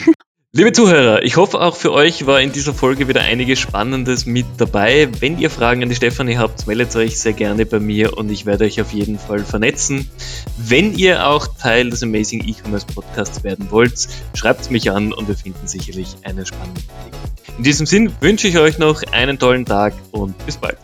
Liebe 0.56 0.70
Zuhörer, 0.70 1.24
ich 1.24 1.36
hoffe 1.36 1.60
auch 1.60 1.74
für 1.74 1.92
euch 1.92 2.26
war 2.26 2.40
in 2.40 2.52
dieser 2.52 2.72
Folge 2.72 3.08
wieder 3.08 3.22
einiges 3.22 3.58
Spannendes 3.58 4.24
mit 4.24 4.46
dabei. 4.56 5.08
Wenn 5.18 5.36
ihr 5.36 5.50
Fragen 5.50 5.82
an 5.82 5.88
die 5.88 5.96
Stefanie 5.96 6.36
habt, 6.36 6.68
meldet 6.68 6.94
euch 6.94 7.18
sehr 7.18 7.32
gerne 7.32 7.66
bei 7.66 7.80
mir 7.80 8.16
und 8.16 8.30
ich 8.30 8.46
werde 8.46 8.64
euch 8.64 8.80
auf 8.80 8.92
jeden 8.92 9.18
Fall 9.18 9.40
vernetzen. 9.40 10.08
Wenn 10.56 10.94
ihr 10.94 11.26
auch 11.26 11.48
Teil 11.48 11.90
des 11.90 12.04
Amazing 12.04 12.46
E-Commerce 12.46 12.86
Podcasts 12.86 13.42
werden 13.42 13.66
wollt, 13.72 14.06
schreibt 14.34 14.70
mich 14.70 14.92
an 14.92 15.12
und 15.12 15.26
wir 15.26 15.34
finden 15.34 15.66
sicherlich 15.66 16.14
einen 16.22 16.46
spannenden 16.46 16.84
Weg. 16.84 17.14
In 17.58 17.64
diesem 17.64 17.86
Sinn 17.86 18.12
wünsche 18.20 18.46
ich 18.46 18.56
euch 18.56 18.78
noch 18.78 19.02
einen 19.10 19.40
tollen 19.40 19.66
Tag 19.66 19.92
und 20.12 20.38
bis 20.46 20.56
bald. 20.56 20.78